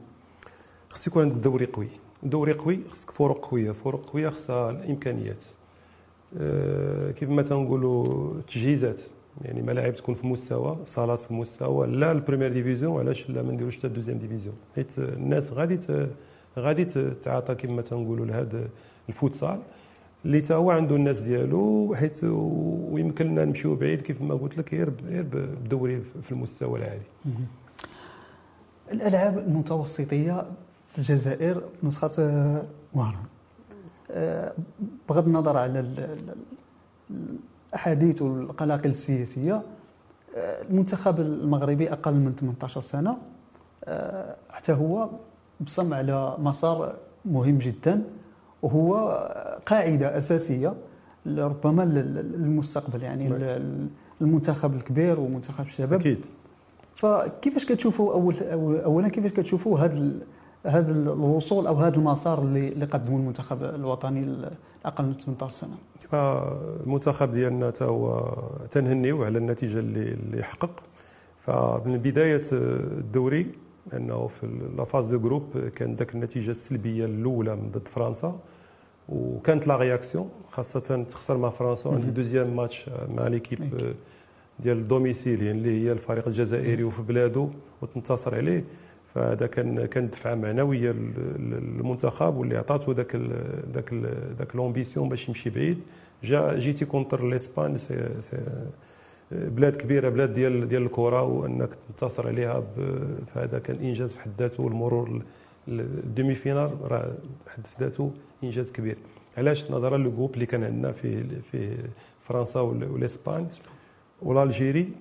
[0.90, 1.90] خص يكون عندك دوري قوي.
[2.24, 3.72] دوري قوي خصك فرق قوية.
[3.72, 5.44] فرق قوية خصها الإمكانيات.
[6.38, 9.02] أه كيف ما تنقولوا التجهيزات
[9.42, 13.52] يعني ملاعب تكون في مستوى صالات في مستوى لا ال première division علاش لا ما
[13.52, 14.56] نديروش حتى ال deuxième division.
[14.76, 15.80] حيت الناس غادي
[16.58, 16.86] غادي
[17.24, 18.70] تعاطى كما تنقولوا لهذا
[19.10, 19.60] الفوتسال.
[20.26, 24.74] اللي تا هو عنده الناس ديالو حيت ويمكن لنا نمشيو بعيد كيف ما قلت لك
[24.74, 27.02] غير غير بدوري في المستوى العالي.
[28.92, 30.46] الألعاب المتوسطية
[30.98, 32.12] الجزائر نسخة
[32.94, 33.26] وهران
[34.12, 34.54] آه،
[35.10, 35.86] بغض النظر على
[37.74, 39.62] الأحاديث والقلاقل السياسية
[40.38, 43.18] آه، المنتخب المغربي أقل من 18 سنة
[43.84, 45.10] آه، حتى هو
[45.62, 48.04] بصم على مسار مهم جدا
[48.62, 48.98] وهو
[49.66, 50.74] قاعدة أساسية
[51.26, 53.58] ربما للمستقبل يعني
[54.22, 56.00] المنتخب الكبير ومنتخب الشباب.
[56.00, 56.26] أكيد.
[56.96, 58.36] فكيفاش كتشوفوا أول
[58.84, 60.12] اولا كيفاش كتشوفوا هذا
[60.66, 64.24] هذا الوصول أو هذا المسار اللي اللي قدمه المنتخب الوطني
[64.84, 65.76] الأقل من 18 سنة.
[66.10, 68.34] فالمنتخب ديالنا تا هو
[68.72, 70.84] تنهنيو على النتيجة اللي اللي حقق
[71.40, 73.52] فمن بداية الدوري
[73.94, 74.48] انه في
[74.78, 78.40] la phase de groupes كان ذاك النتيجة السلبية الأولى من ضد فرنسا.
[79.10, 83.94] وكانت la réaction خاصة تخسر مع فرنسا عند deuxième match مع l'équipe.
[84.60, 87.50] ديال ال domicile يعني اللي هي الفريق الجزائري وفي بلاده
[87.82, 88.66] وتنتصر عليه.
[89.14, 93.16] فهذا كان كان دفعة معنوية للمنتخب واللي عطاته ذاك
[93.74, 93.94] ذاك
[94.40, 95.80] ذاك l'ambition باش يمشي بعيد.
[96.24, 97.78] جا جيتي contre l'Espagne
[99.32, 102.64] بلاد كبيرة بلاد ديال ديال الكرة وأنك تنتصر عليها
[103.34, 105.22] فهذا كان إنجاز في حد ذاته والمرور
[105.68, 108.12] ال demi-finale راه بحد ذاته
[108.44, 108.98] إنجاز كبير.
[109.38, 111.78] علاش؟ نظرا لل groupe اللي كان عندنا في في
[112.22, 113.48] فرنسا والإسبان.
[114.22, 114.94] وال Algérie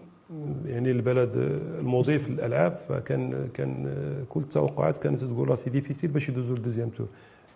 [0.65, 1.31] يعني البلد
[1.79, 3.95] المضيف للألعاب فكان كان
[4.29, 7.07] كل التوقعات كانت تقول را c'est difficile باش يدوزوا لل deuxième tour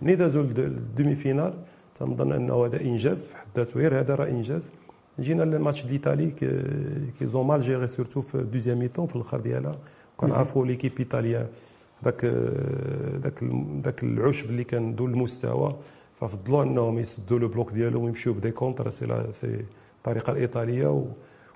[0.02, 1.54] ملي دازوا لل demi-finale
[1.94, 3.80] تنظن أنه هذا إنجاز في حد ذاته.
[3.80, 4.70] غير هذا راه إنجاز.
[5.20, 6.30] جينا لل match d'Italie
[7.18, 9.78] qu'ils ont mal géré surtout في ال deuxième mi-temps في الأخر ديالها.
[10.16, 11.48] كنعرفوا l'équipe إيطاليا
[12.04, 12.24] ذاك
[13.22, 13.44] ذاك
[13.84, 15.76] ذاك العشب اللي كان ذو المستوى.
[16.14, 18.90] ففضلوا أنهم يسدوا le bloc ديالهم ويمشيو ب des contres.
[18.90, 19.64] c'est c'est
[19.98, 21.04] الطريقة الإيطالية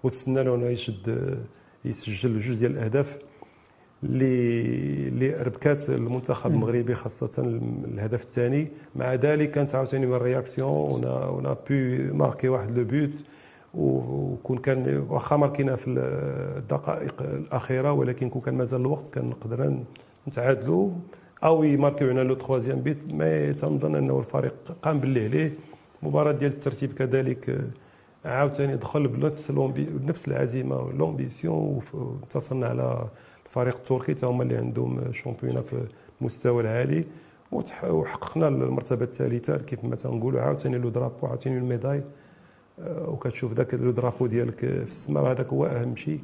[0.03, 1.37] وتسنى له انه يشد
[1.85, 3.19] يسجل جوج ديال الأهداف
[4.05, 8.69] اللي اللي ربكات المنتخب المغربي خاصة الهدف الثاني.
[8.97, 13.11] مع ذلك كانت عاوتاني من ال réaction و on a pu marquer واحد le but
[13.75, 19.79] وكون كان واخا marqu ينا في الدقائق الأخيرة ولكن كون كان مازال الوقت كان نقدر
[20.29, 20.91] نتعادلوا.
[21.45, 25.53] أو ي marqu يو le troisième but ما تنظن أنه الفريق قام باللي عليه.
[26.03, 27.61] المباراه ديال الترتيب كذلك
[28.25, 33.09] عاوتاني دخل بنفس بنفس العزيمة وال ambition واتصلنا على
[33.47, 35.87] الفريق التركي تا هما اللي عندهم championnat في
[36.21, 37.05] المستوى العالي
[37.85, 42.05] وحققنا المرتبة الثالثة كيف ما تنقولوا عاوتاني le drapeau عاوتاني ال médaille
[42.81, 46.21] آه، وكتشوف ذاك le drapeau ديالك في السماء هذاك هو أهم شيء.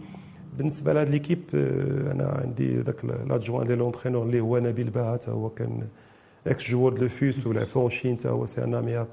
[0.59, 5.51] بالنسبة لهاد l'équipe آه، أنا عندي ذاك l'adjoint ديال l'entraîneur اللي هو نبيل باها هو
[5.51, 5.87] كان
[6.47, 9.07] إكس جوور دو فيس ولعب في اونشين هو سي ان امي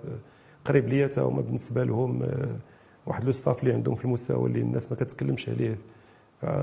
[0.66, 2.56] قريب ليا هما بالنسبة لهم آه،
[3.06, 5.78] واحد لو ستاف اللي عندهم في المستوى اللي الناس ما كتكلمش عليه.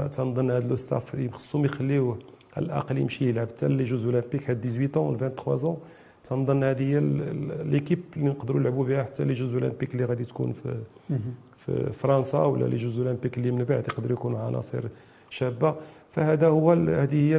[0.09, 2.19] تنظن هذا لو ستاف خصهم يخليوه
[2.57, 3.49] على الأقل يمشي يلعب.
[3.49, 5.77] حتى لي جوز أولمبيك هاد 18 و 23
[6.25, 7.01] تنظن هذه هي
[7.65, 9.03] ليكيب اللي نقدروا نلعبوا بها.
[9.03, 10.81] حتى لي جوز أولمبيك اللي غادي تكون في
[11.57, 14.85] في فرنسا ولا لي جوز أولمبيك اللي من بعد يقدروا يكونوا عناصر
[15.31, 15.75] شابة.
[16.11, 17.37] فهذا هو هذه هي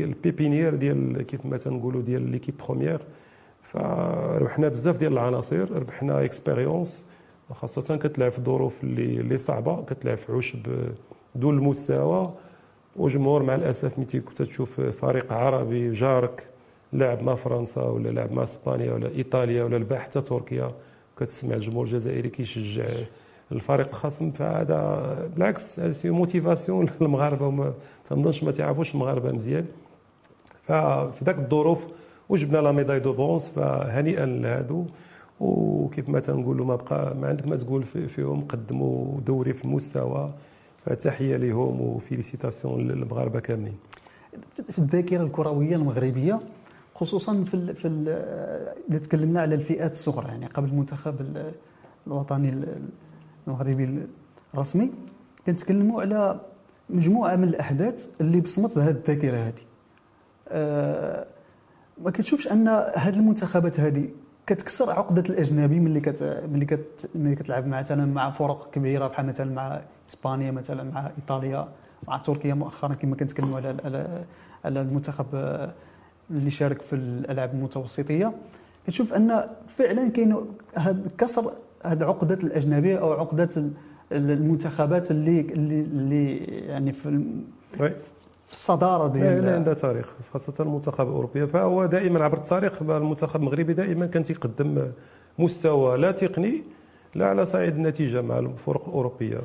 [0.00, 3.00] ال pépinière ديال كيف ما تنقولوا ديال l'équipe première
[3.62, 7.04] فربحنا بزاف ديال العناصر ربحنا expérience
[7.52, 10.66] خاصة كتلعب في الظروف اللي اللي صعبة كتلعب في عشب
[11.34, 12.32] دون المستوى
[12.96, 16.48] وجمهور مع الأسف ملي كنت تشوف فريق عربي جارك
[16.92, 20.72] لعب مع فرنسا ولا لعب مع إسبانيا ولا إيطاليا ولا لعب حتى تركيا
[21.18, 22.84] كتسمع الجمهور الجزائري كيشجع
[23.52, 29.66] الفريق الخصم فهذا بالعكس c'est motivation للمغاربه وما تنظنش ما تعرفوش المغاربة مزيان.
[30.62, 31.88] ففي ذاك الظروف
[32.28, 34.86] وجبنا la médaille de bronze فهنيئا لهادو.
[35.40, 40.32] وكيف ما تنقولوا ما بقى ما عندك ما تقول فيهم قدموا دوري في المستوى
[40.84, 43.76] فتحية لهم و félicitations للمغاربة كاملين.
[44.68, 46.40] في الذاكرة الكروية المغربية
[46.94, 47.88] خصوصا في في
[48.90, 51.14] اذا تكلمنا على الفئات الصغرى يعني قبل المنتخب
[52.06, 52.64] الوطني
[53.46, 54.06] المغربي
[54.54, 54.90] الرسمي
[55.46, 56.40] كنتكلموا على
[56.90, 59.62] مجموعة من الأحداث اللي بصمت هذه الذاكرة هذه.
[60.48, 61.26] أه
[62.04, 64.08] ما كتشوفش أن هذه المنتخبات هذه
[64.46, 69.52] كتكسر عقدة الأجنبي ملي كت ملي كت ملي كتلعب مثلا مع فرق كبيرة بحال مثلا
[69.54, 69.80] مع
[70.10, 71.68] إسبانيا مثلا مع إيطاليا
[72.08, 73.76] مع تركيا مؤخرا كما كنتكلموا على
[74.64, 75.26] على المنتخب
[76.30, 78.32] اللي شارك في الألعاب المتوسطية.
[78.86, 80.36] كتشوف أن فعلا كاين
[80.76, 81.52] هذا كسر
[81.84, 83.50] هذه عقدة الاجنبيه أو عقدة
[84.12, 87.26] المنتخبات اللي, اللي يعني في
[88.52, 91.46] في الصدارة ديال لا عندها تاريخ خاصة المنتخب الأوروبي.
[91.46, 94.92] فهو دائما عبر التاريخ المنتخب المغربي دائما كان تيقدم
[95.38, 96.62] مستوى لا تقني
[97.14, 99.38] لا على صعيد النتيجة مع الفرق الأوروبية.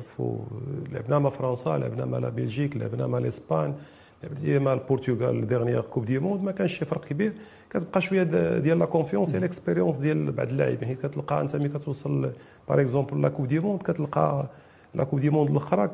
[0.92, 3.74] لعبنا مع فرنسا لعبنا مع Belgique لعبنا مع الإسبان
[4.22, 6.42] لعبنا مع البرتغال dernière Coupe du Monde.
[6.44, 7.32] ما كانش شي فرق كبير.
[7.70, 8.22] كتبقى شوية
[8.58, 10.88] ديال la confiance et l'expérience ديال بعض اللاعبين.
[10.88, 12.32] حيت كتلقى أنت ملي كتوصل
[12.68, 14.48] par exemple la Coupe du Monde كتلقى
[14.94, 15.90] la Coupe du Monde الأخرى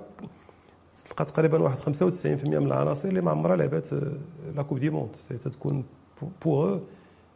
[1.04, 1.86] تلقى تقريبا واحد 95%
[2.44, 3.88] من العناصر اللي ما عمرها لعبات
[4.56, 5.84] la Coupe du Monde تتكون
[6.44, 6.78] pour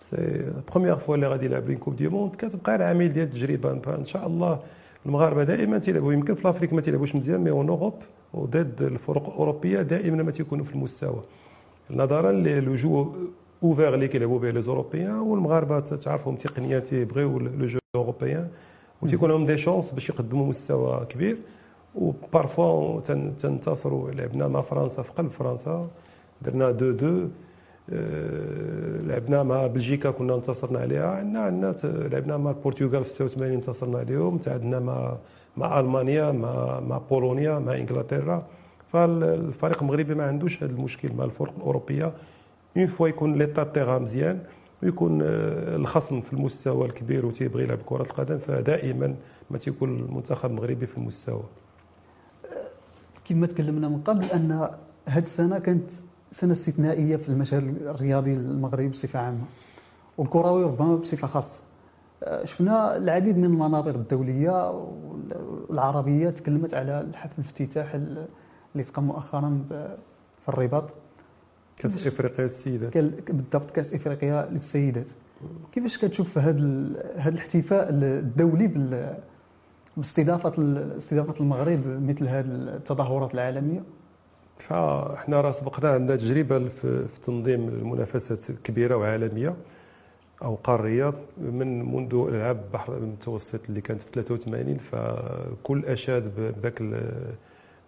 [0.00, 4.04] سي première fois اللي غادي يلعب l'une Coupe du Monde كتبقى العامل ديال التجربه فان
[4.04, 4.60] شاء الله
[5.06, 6.12] المغاربة دائما تيلعبوا.
[6.12, 7.94] يمكن في l'Afrique ما تيلعبوش مزيان mais en Europe
[8.34, 11.22] وضد الفرق الأوروبية دائما ما تيكونوا في المستوى.
[11.90, 13.12] نظرا le jeu
[13.62, 18.48] ouvert اللي كيلعبوا به les Européens والمغاربة تعرفهم تقنيا تيبغيو le jeu européen
[19.02, 21.38] وتيكون عندهم des chances باش يقدموا مستوى كبير.
[21.98, 23.00] و parfois
[23.38, 25.90] تنتصروا لعبنا مع فرنسا في قلب فرنسا.
[26.42, 27.30] درنا 2 2
[27.92, 31.06] آه، لعبنا مع بلجيكا كنا انتصرنا عليها.
[31.10, 34.38] عندنا عندنا لعبنا مع البرتغال في 86 انتصرنا عليهم.
[34.38, 35.16] تعادلنا مع
[35.56, 38.46] مع ألمانيا مع مع بولونيا مع إنجلترا.
[38.88, 42.12] فالفريق المغربي ما عندوش هذا المشكل مع الفرق الأوروبية.
[42.76, 44.38] une fois يكون l'état terrain مزيان
[44.82, 49.14] ويكون آه، الخصم في المستوى الكبير وتيبغي يلعب كرة القدم فدائما
[49.50, 51.42] ما تيكون المنتخب المغربي في المستوى.
[53.28, 54.70] كما تكلمنا من قبل أن
[55.06, 55.90] هذه السنة كانت
[56.32, 59.44] سنة استثنائية في المشهد الرياضي المغربي بصفة عامة
[60.18, 61.62] والكروي ربما بصفة خاصة.
[62.22, 64.70] آه، شفنا العديد من المنابر الدولية
[65.68, 69.64] والعربية تكلمت على الحفل الافتتاح اللي تقام مؤخرا
[70.42, 70.84] في الرباط.
[71.76, 72.98] كأس إفريقيا للسيدات.
[73.32, 75.10] بالضبط كأس إفريقيا للسيدات.
[75.72, 76.60] كيفاش كتشوف هذا
[77.16, 78.66] هذا الاحتفاء الدولي
[79.98, 80.52] باستضافه
[80.96, 83.82] استضافة المغرب مثل هذه التظاهرات العالمية؟
[84.58, 89.56] فاحنا راه سبقنا عندنا تجربة في تنظيم المنافسات الكبيره وعالمية
[90.42, 96.82] أو قارية من منذ العاب البحر المتوسط اللي كانت في 83 فكل أشاد بذاك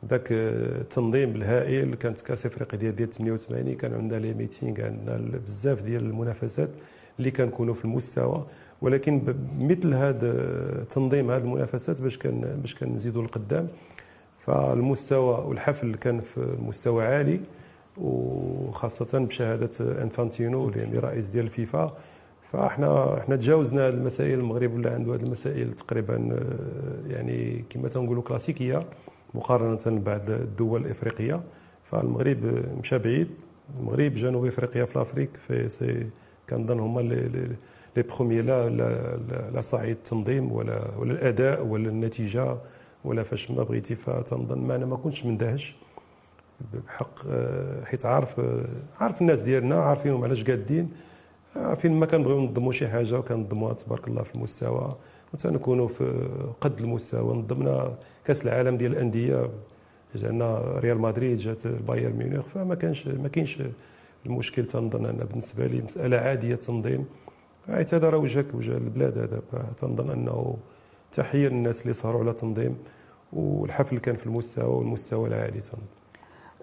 [0.08, 5.82] ذاك التنظيم الهائل كانت كاس إفريقيا ديال ديال 88 كان عندنا لي ميتينغ عندنا بزاف
[5.82, 6.70] ديال المنافسات
[7.18, 8.46] اللي كنكونوا في المستوى.
[8.82, 13.68] ولكن مثل هذا تنظيم هذه المنافسات باش كان باش كنزيدوا لقدام.
[14.38, 17.40] فالمستوى والحفل كان في مستوى عالي
[17.98, 21.96] وخاصة بشهادة إنفانتينو اللي رئيس ديال الفيفا
[22.52, 26.16] فاحنا إحنا تجاوزنا المسائل المغرب ولا عنده هذه المسائل تقريبا
[27.06, 28.86] يعني كما تنقولوا كلاسيكية
[29.34, 31.42] مقارنة بعد الدول الإفريقية.
[31.84, 33.28] فالمغرب مشى بعيد.
[33.80, 36.10] المغرب جنوب إفريقيا في ال Afrique في سي
[36.50, 38.68] كنظن هما les premiers لا
[39.54, 42.56] لا صعيد التنظيم ولا ولا الأداء ولا النتيجة
[43.04, 44.58] ولا فاش ما بغيتي فتنظن.
[44.58, 45.76] ما أنا ما كنتش مندهش
[46.72, 48.64] بحق آه، حيت عارف آه،
[49.00, 50.90] عارف الناس ديالنا عارفينهم علاش قادين
[51.56, 54.96] عارفين ما كنبغيو ننظموا شي حاجة وكنظموها تبارك الله في المستوى.
[55.34, 56.28] وتنكونوا في
[56.60, 57.94] قد المستوى نظمنا
[58.24, 59.50] كأس العالم ديال الأندية.
[60.14, 63.58] جانا ريال مدريد جات بايرن ميونخ فما كانش ما كاينش
[64.26, 67.04] المشكل تنظن أنا بالنسبة لي مسألة عادية تنظيم.
[67.94, 69.42] هذا راه وجهك وجه البلاد هذا
[69.76, 70.56] تنظن أنه
[71.12, 72.76] تحية للناس اللي صاروا على تنظيم
[73.32, 75.82] والحفل كان في المستوى والمستوى العالي تنظن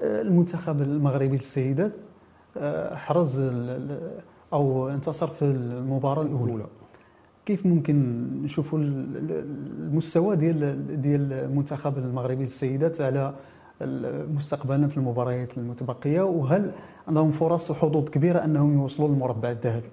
[0.01, 1.91] المنتخب المغربي للسيدات
[2.57, 3.39] آه، حرز
[4.53, 6.65] أو انتصر في المباراة الأولى.
[7.45, 13.33] كيف ممكن نشوفوا المستوى ديال ديال المنتخب المغربي للسيدات على
[14.35, 16.71] مستقبلا في المباريات المتبقية؟ وهل
[17.07, 19.89] عندهم فرص وحظوظ كبيرة أنهم يوصلوا للمربع الذهبي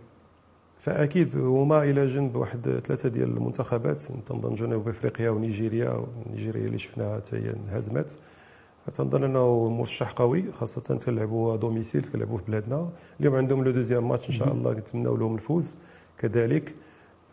[0.79, 4.03] فأكيد هما إلى جنب واحد ثلاثة ديال المنتخبات.
[4.03, 6.05] تنظن جنوب أفريقيا ونيجيريا.
[6.27, 8.17] ونيجيريا اللي شفناها حتى هي انهزمت.
[8.87, 12.89] فتنظن أنه مرشح قوي خاصة تلعبوا domicile تلعبوا في بلادنا.
[13.21, 15.77] اليوم عندهم le deuxième match إن شاء الله نتمنوا لهم الفوز.
[16.19, 16.75] كذلك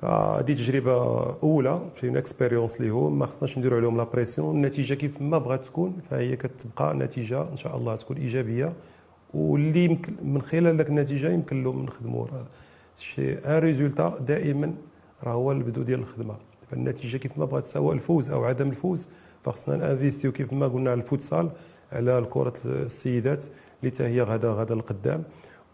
[0.03, 1.79] هذه تجربة أولى.
[1.95, 3.19] في une expérience ليهم.
[3.19, 7.57] ما خصناش نديروا عليهم la pression النتيجة كيف ما بغات تكون فهي كتبقى نتيجة إن
[7.57, 8.73] شاء الله تكون إيجابية.
[9.33, 12.27] واللي يمكن من خلال ذاك النتيجة يمكن لهم نخدموا
[12.97, 14.73] شي un résultat دائما
[15.23, 16.35] راه هو البدو ديال الخدمة.
[16.71, 19.09] فالنتيجه كيف ما بغات سواء الفوز أو عدم الفوز
[19.43, 21.49] فخصنا ن investiو كيف ما قلنا على الفوتسال
[21.91, 23.45] على كره السيدات
[23.83, 25.23] اللي هي غدا غدا القدام.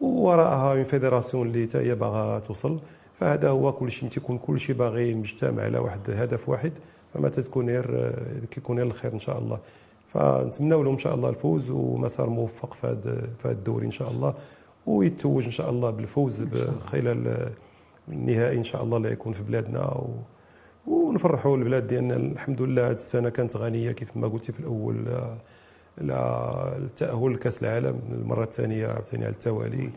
[0.01, 2.80] ووراءها une fédération اللي هي باغا توصل.
[3.20, 6.74] فهذا هو كل شيء تيكون كل شيء باغي مجتمع على واحد الهدف واحد
[7.14, 8.16] فما تكون غير
[8.51, 9.60] كيكون غير الخير إن شاء الله.
[10.08, 14.12] فنتمنوا لهم إن شاء الله الفوز ومسار موفق في هذا في هذا الدوري إن شاء
[14.12, 14.34] الله
[14.86, 16.47] ويتوج إن شاء الله بالفوز
[16.86, 17.49] خلال
[18.10, 20.10] النهائي إن شاء الله اللي يكون في بلادنا و...
[20.88, 25.05] ونفرحوا البلاد ديالنا الحمد لله هذه السنة كانت غنية كيف ما قلتي في الأول
[26.01, 29.89] التأهل لكأس العالم المرة الثانية عاوتاني على التوالي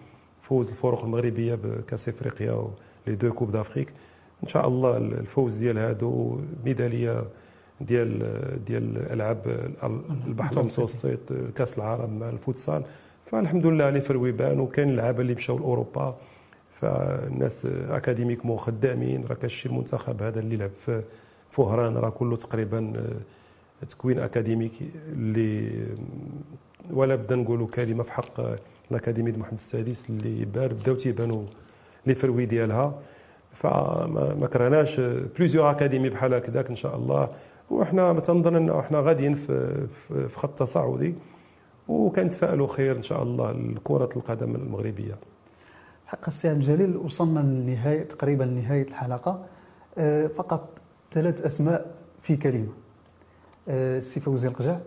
[0.43, 2.71] فوز الفرق المغربية بكأس إفريقيا
[3.07, 3.93] les deux Coupes d'Afrique.
[4.43, 7.25] إن شاء الله الفوز ديال هادو ميدالية
[7.81, 9.71] ديال ديال العاب
[10.27, 12.83] البحر المتوسط كأس العالم الفوتسال.
[13.27, 16.17] فالحمد لله في الويبان وكاين اللعابه اللي مشاو لأوروبا.
[16.81, 21.03] فالناس أكاديميكمون خدامين راه كاين المنتخب هذا اللي لعب في
[21.51, 21.97] فهران.
[21.97, 22.93] راه كله تقريبا
[23.89, 25.87] تكوين اكاديميكي اللي
[26.91, 28.41] ولا بدا نقولوا كلمة في حق
[28.91, 31.45] الأكاديمية محمد السادس اللي بار بداو تيبانوا
[32.07, 32.99] les fruits ديالها.
[33.51, 37.31] فما كرهناش plusieurs académies بحال هكذاك إن شاء الله.
[37.71, 41.15] وحنا تنظن إنه إحنا غاديين في في خط تصاعدي
[41.89, 45.19] وكنتفائلوا خير إن شاء الله لكرة القدم المغربية.
[46.07, 49.47] حق السي عبد الجليل وصلنا للنهايه تقريبا لنهايه الحلقة.
[49.99, 50.69] آه، فقط
[51.13, 52.73] ثلاث أسماء في كلمة.
[53.69, 54.79] السي فوزي القجع.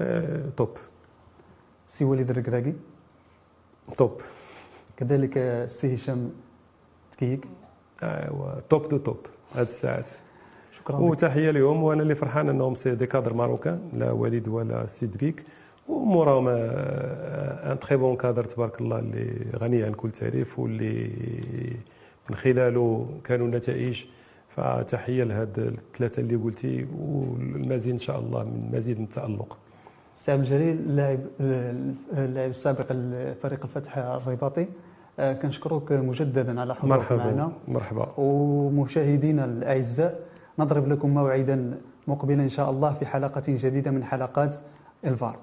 [0.00, 0.76] آه، top.
[1.86, 2.74] سي وليد الركراكي
[3.96, 4.20] top.
[4.96, 6.32] كذلك السي هشام
[7.12, 7.48] تكيك.
[8.02, 9.26] ايوا top de top.
[9.54, 10.06] هاد الساعات.
[10.82, 10.96] شكرا.
[10.96, 15.44] وتحيه لهم وأنا اللي فرحان أنهم c'est des cadres marocains لا وليد ولا سيدريك
[15.88, 21.10] وموراهم un très bon cadre تبارك الله اللي غني عن كل تعريف واللي
[22.30, 24.04] من خلاله كانوا نتائج.
[24.56, 29.58] فتحية لهاد الثلاثة اللي قلتي والمزيد إن شاء الله من مزيد من التألق.
[30.16, 31.20] سي عبد الجليل اللاعب
[32.12, 34.66] اللاعب السابق لفريق الفتح الرباطي.
[35.18, 37.52] آه، كنشكرك مجددا على حضورك مرحبا معنا.
[37.68, 38.08] مرحبا.
[38.18, 40.20] ومشاهدينا الأعزاء
[40.58, 44.56] نضرب لكم موعدا مقبلا إن شاء الله في حلقة جديدة من حلقات
[45.04, 45.36] الفار.